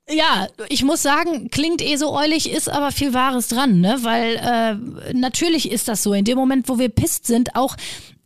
[0.08, 3.98] Ja, ich muss sagen, klingt eh so eulig, ist aber viel Wahres dran, ne?
[4.02, 6.12] Weil äh, natürlich ist das so.
[6.12, 7.76] In dem Moment, wo wir pisst sind, auch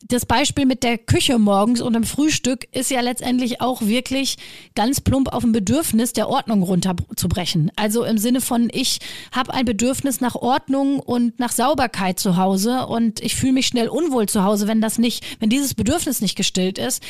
[0.07, 4.37] das Beispiel mit der Küche morgens und dem Frühstück ist ja letztendlich auch wirklich
[4.75, 7.71] ganz plump auf ein Bedürfnis der Ordnung runterzubrechen.
[7.77, 8.99] Also im Sinne von, ich
[9.31, 13.89] habe ein Bedürfnis nach Ordnung und nach Sauberkeit zu Hause und ich fühle mich schnell
[13.89, 17.03] unwohl zu Hause, wenn das nicht, wenn dieses Bedürfnis nicht gestillt ist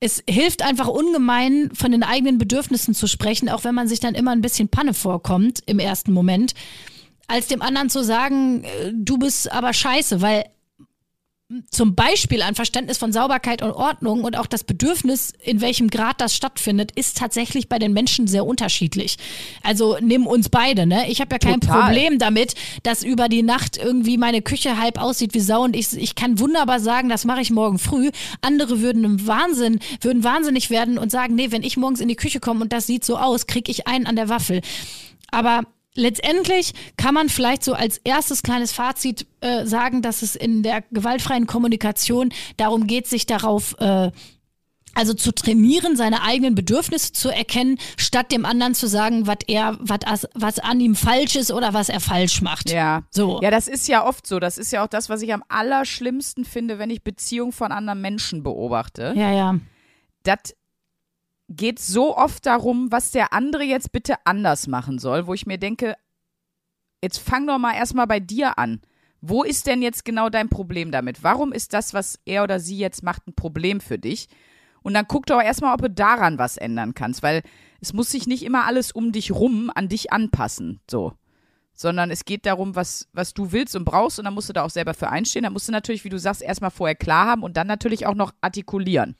[0.00, 4.14] es hilft einfach ungemein, von den eigenen Bedürfnissen zu sprechen, auch wenn man sich dann
[4.14, 6.54] immer ein bisschen Panne vorkommt im ersten Moment,
[7.26, 10.44] als dem anderen zu sagen, äh, du bist aber scheiße, weil
[11.70, 16.20] zum Beispiel ein Verständnis von Sauberkeit und Ordnung und auch das Bedürfnis, in welchem Grad
[16.20, 19.16] das stattfindet, ist tatsächlich bei den Menschen sehr unterschiedlich.
[19.62, 21.10] Also nimm uns beide, ne?
[21.10, 21.84] Ich habe ja kein Total.
[21.84, 25.96] Problem damit, dass über die Nacht irgendwie meine Küche halb aussieht wie Sau und ich,
[25.96, 28.10] ich kann wunderbar sagen, das mache ich morgen früh.
[28.42, 32.16] Andere würden im Wahnsinn, würden wahnsinnig werden und sagen, nee, wenn ich morgens in die
[32.16, 34.60] Küche komme und das sieht so aus, krieg ich einen an der Waffel.
[35.30, 35.62] Aber
[35.98, 40.82] letztendlich kann man vielleicht so als erstes kleines Fazit äh, sagen, dass es in der
[40.90, 44.10] gewaltfreien Kommunikation darum geht, sich darauf äh,
[44.94, 49.76] also zu trainieren, seine eigenen Bedürfnisse zu erkennen, statt dem anderen zu sagen, was er,
[49.80, 52.70] was, as- was an ihm falsch ist oder was er falsch macht.
[52.70, 53.02] Ja.
[53.10, 53.38] So.
[53.42, 54.40] Ja, das ist ja oft so.
[54.40, 58.00] Das ist ja auch das, was ich am allerschlimmsten finde, wenn ich Beziehungen von anderen
[58.00, 59.12] Menschen beobachte.
[59.14, 59.58] Ja, ja.
[60.24, 60.54] Das
[61.48, 65.58] geht so oft darum, was der andere jetzt bitte anders machen soll, wo ich mir
[65.58, 65.96] denke,
[67.02, 68.80] jetzt fang doch mal erstmal bei dir an.
[69.20, 71.24] Wo ist denn jetzt genau dein Problem damit?
[71.24, 74.28] Warum ist das, was er oder sie jetzt macht, ein Problem für dich?
[74.82, 77.42] Und dann guck doch erstmal, ob du daran was ändern kannst, weil
[77.80, 81.14] es muss sich nicht immer alles um dich rum an dich anpassen, so.
[81.80, 84.64] Sondern es geht darum, was, was du willst und brauchst und dann musst du da
[84.64, 85.44] auch selber für einstehen.
[85.44, 88.16] Da musst du natürlich, wie du sagst, erstmal vorher klar haben und dann natürlich auch
[88.16, 89.14] noch artikulieren.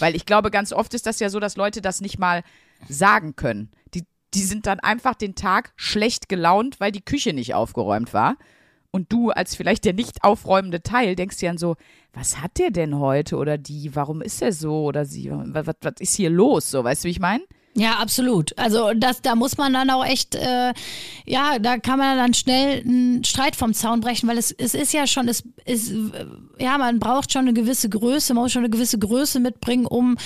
[0.00, 2.42] Weil ich glaube, ganz oft ist das ja so, dass Leute das nicht mal
[2.88, 3.70] sagen können.
[3.94, 4.02] Die,
[4.34, 8.36] die sind dann einfach den Tag schlecht gelaunt, weil die Küche nicht aufgeräumt war.
[8.90, 11.76] Und du als vielleicht der nicht aufräumende Teil denkst dir dann so,
[12.12, 13.94] was hat der denn heute oder die?
[13.94, 15.30] Warum ist er so oder sie?
[15.30, 16.72] Was, was, was ist hier los?
[16.72, 17.44] So, weißt du, wie ich meine?
[17.74, 18.56] Ja, absolut.
[18.58, 20.74] Also das, da muss man dann auch echt, äh,
[21.24, 24.92] ja, da kann man dann schnell einen Streit vom Zaun brechen, weil es, es ist
[24.92, 25.92] ja schon, es ist,
[26.58, 30.16] ja, man braucht schon eine gewisse Größe, man muss schon eine gewisse Größe mitbringen, um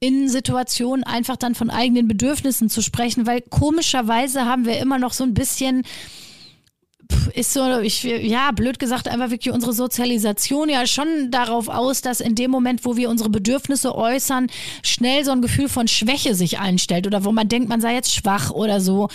[0.00, 5.12] in Situationen einfach dann von eigenen Bedürfnissen zu sprechen, weil komischerweise haben wir immer noch
[5.12, 5.82] so ein bisschen
[7.34, 12.20] ist so, ich, ja, blöd gesagt, einfach wirklich unsere Sozialisation ja schon darauf aus, dass
[12.20, 14.48] in dem Moment, wo wir unsere Bedürfnisse äußern,
[14.82, 18.12] schnell so ein Gefühl von Schwäche sich einstellt oder wo man denkt, man sei jetzt
[18.12, 19.08] schwach oder so.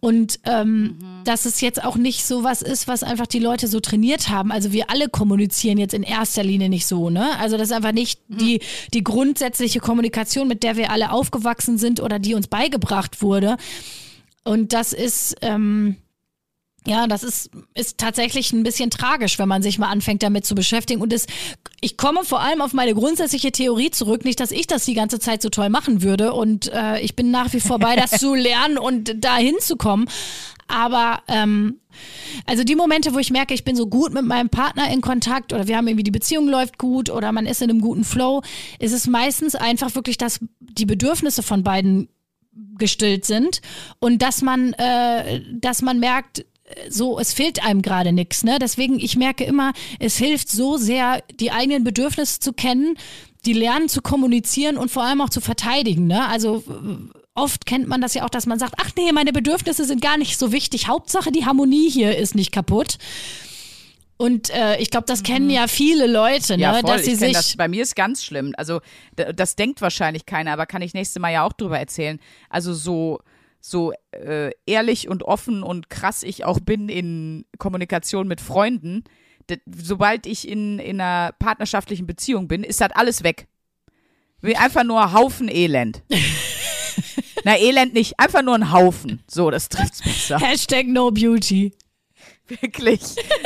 [0.00, 3.80] Und ähm, dass es jetzt auch nicht so was ist, was einfach die Leute so
[3.80, 4.52] trainiert haben.
[4.52, 7.38] Also wir alle kommunizieren jetzt in erster Linie nicht so, ne?
[7.38, 8.60] Also das ist einfach nicht die,
[8.92, 13.56] die grundsätzliche Kommunikation, mit der wir alle aufgewachsen sind oder die uns beigebracht wurde.
[14.44, 15.96] Und das ist, ähm,
[16.86, 20.54] ja, das ist, ist tatsächlich ein bisschen tragisch, wenn man sich mal anfängt, damit zu
[20.54, 21.00] beschäftigen.
[21.00, 21.26] Und es,
[21.80, 24.24] ich komme vor allem auf meine grundsätzliche Theorie zurück.
[24.24, 26.34] Nicht, dass ich das die ganze Zeit so toll machen würde.
[26.34, 30.08] Und äh, ich bin nach wie vor bei, das zu lernen und da hinzukommen.
[30.66, 31.80] Aber ähm,
[32.46, 35.52] also die Momente, wo ich merke, ich bin so gut mit meinem Partner in Kontakt
[35.52, 38.42] oder wir haben irgendwie die Beziehung läuft gut oder man ist in einem guten Flow,
[38.78, 42.08] ist es meistens einfach wirklich, dass die Bedürfnisse von beiden
[42.76, 43.60] gestillt sind
[44.00, 46.44] und dass man, äh, dass man merkt,
[46.88, 48.44] so, es fehlt einem gerade nichts.
[48.44, 48.58] Ne?
[48.60, 52.96] Deswegen, ich merke immer, es hilft so sehr, die eigenen Bedürfnisse zu kennen,
[53.46, 56.06] die lernen zu kommunizieren und vor allem auch zu verteidigen.
[56.06, 56.26] Ne?
[56.28, 56.64] Also
[57.34, 60.16] oft kennt man das ja auch, dass man sagt, ach nee, meine Bedürfnisse sind gar
[60.16, 60.88] nicht so wichtig.
[60.88, 62.98] Hauptsache, die Harmonie hier ist nicht kaputt.
[64.16, 66.62] Und äh, ich glaube, das kennen ja viele Leute, ne?
[66.62, 66.82] Ja, voll.
[66.82, 67.32] dass sie sich.
[67.32, 68.54] das, bei mir ist ganz schlimm.
[68.56, 68.80] Also
[69.16, 72.20] das denkt wahrscheinlich keiner, aber kann ich nächstes Mal ja auch drüber erzählen.
[72.48, 73.20] Also so
[73.66, 79.04] so äh, ehrlich und offen und krass ich auch bin in Kommunikation mit Freunden,
[79.64, 83.48] sobald ich in, in einer partnerschaftlichen Beziehung bin, ist das alles weg.
[84.42, 86.02] Will einfach nur Haufen Elend.
[87.44, 89.22] Na, Elend nicht, einfach nur ein Haufen.
[89.26, 90.38] So, das trifft's besser.
[90.38, 91.72] Hashtag No Beauty.
[92.48, 93.00] Wirklich.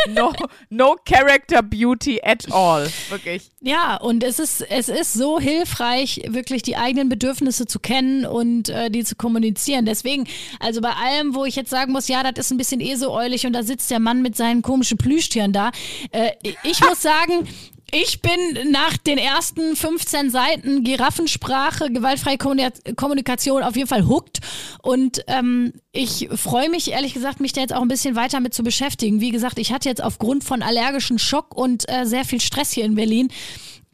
[0.09, 0.33] No,
[0.71, 2.91] no character beauty at all.
[3.11, 3.51] Wirklich.
[3.61, 8.71] Ja, und es ist, es ist so hilfreich, wirklich die eigenen Bedürfnisse zu kennen und
[8.71, 9.87] äh, die zu kommunizieren.
[9.87, 10.27] Deswegen,
[10.59, 13.13] also bei allem, wo ich jetzt sagen muss, ja, das ist ein bisschen eh so
[13.13, 15.71] eulig und da sitzt der Mann mit seinen komischen Plüschtieren da.
[16.11, 16.33] Äh,
[16.65, 17.47] ich muss sagen,
[17.91, 24.41] ich bin nach den ersten 15 Seiten Giraffensprache, gewaltfreie Kommuni- Kommunikation auf jeden Fall hooked.
[24.83, 28.53] Und ähm, ich freue mich, ehrlich gesagt, mich da jetzt auch ein bisschen weiter mit
[28.53, 29.21] zu beschäftigen.
[29.21, 32.85] Wie gesagt, ich hatte jetzt aufgrund von allergischen Schock und äh, sehr viel Stress hier
[32.85, 33.29] in Berlin.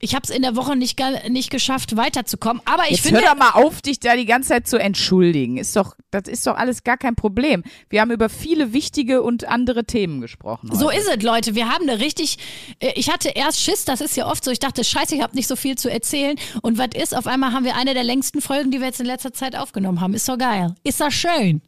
[0.04, 1.00] Ich habe es in der Woche nicht,
[1.30, 2.60] nicht geschafft, weiterzukommen.
[2.66, 3.22] Aber ich Jetzt finde.
[3.22, 5.56] hör doch mal auf, dich da die ganze Zeit zu entschuldigen.
[5.56, 7.62] Ist doch, das ist doch alles gar kein Problem.
[7.88, 10.68] Wir haben über viele wichtige und andere Themen gesprochen.
[10.74, 10.98] So heute.
[10.98, 11.54] ist es, Leute.
[11.54, 12.36] Wir haben eine richtig.
[12.80, 14.50] äh, Ich hatte erst Schiss, das ist ja oft so.
[14.50, 16.36] Ich dachte, scheiße, ich habe nicht so viel zu erzählen.
[16.60, 17.16] Und was ist?
[17.16, 20.02] Auf einmal haben wir eine der längsten Folgen, die wir jetzt in letzter Zeit aufgenommen
[20.02, 20.12] haben.
[20.12, 20.74] Ist doch geil.
[20.84, 21.62] Ist doch schön.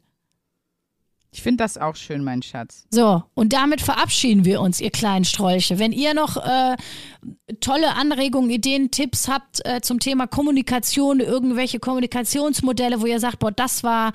[1.36, 2.86] Ich finde das auch schön, mein Schatz.
[2.90, 5.78] So, und damit verabschieden wir uns, ihr kleinen Strolche.
[5.78, 6.76] Wenn ihr noch äh,
[7.60, 13.52] tolle Anregungen, Ideen, Tipps habt äh, zum Thema Kommunikation, irgendwelche Kommunikationsmodelle, wo ihr sagt, boah,
[13.52, 14.12] das war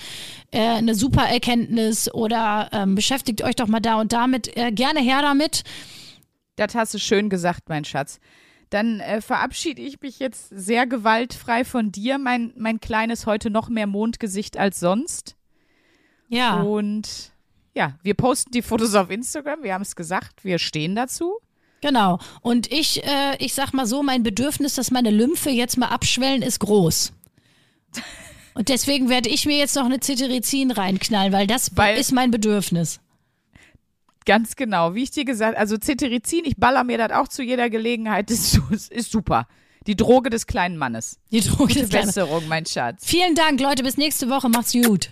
[0.50, 5.00] äh, eine super Erkenntnis oder ähm, beschäftigt euch doch mal da und damit, äh, gerne
[5.00, 5.64] her damit.
[6.56, 8.20] Das hast du schön gesagt, mein Schatz.
[8.72, 13.70] Dann äh, verabschiede ich mich jetzt sehr gewaltfrei von dir, mein, mein kleines heute noch
[13.70, 15.36] mehr Mondgesicht als sonst.
[16.32, 16.62] Ja.
[16.62, 17.32] Und
[17.76, 19.64] ja, wir posten die Fotos auf Instagram.
[19.64, 21.38] Wir haben es gesagt, wir stehen dazu.
[21.82, 22.20] Genau.
[22.42, 26.42] Und ich, äh, ich sag mal so, mein Bedürfnis, dass meine Lymphe jetzt mal abschwellen,
[26.42, 27.14] ist groß.
[28.54, 32.32] Und deswegen werde ich mir jetzt noch eine Cetirizin reinknallen, weil das Weil- ist mein
[32.32, 33.00] Bedürfnis.
[34.26, 37.70] Ganz genau, wie ich dir gesagt also Cetirizin, ich baller mir das auch zu jeder
[37.72, 38.60] Gelegenheit, ist,
[38.90, 39.48] ist super.
[39.88, 41.18] Die Droge des kleinen Mannes.
[41.32, 42.06] Die Droge Gute des Kleinen.
[42.06, 43.04] Besserung, mein Schatz.
[43.04, 43.82] Vielen Dank, Leute.
[43.82, 44.48] Bis nächste Woche.
[44.48, 45.12] Macht's gut.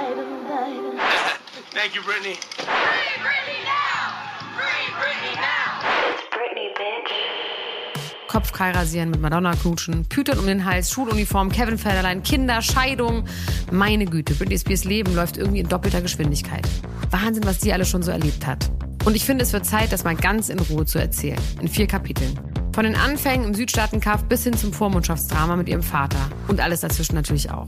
[1.73, 2.35] Thank you, Brittany.
[8.27, 13.25] Kopf Kai rasieren, mit Madonna knutschen, Pütern um den Hals, Schuluniform, Kevin Federlein, Kinder, Scheidung.
[13.71, 16.67] Meine Güte, Britney Spears Leben läuft irgendwie in doppelter Geschwindigkeit.
[17.09, 18.69] Wahnsinn, was die alle schon so erlebt hat.
[19.05, 21.39] Und ich finde, es wird Zeit, das mal ganz in Ruhe zu erzählen.
[21.61, 22.37] In vier Kapiteln.
[22.73, 26.29] Von den Anfängen im Südstaatenkampf bis hin zum Vormundschaftsdrama mit ihrem Vater.
[26.47, 27.67] Und alles dazwischen natürlich auch.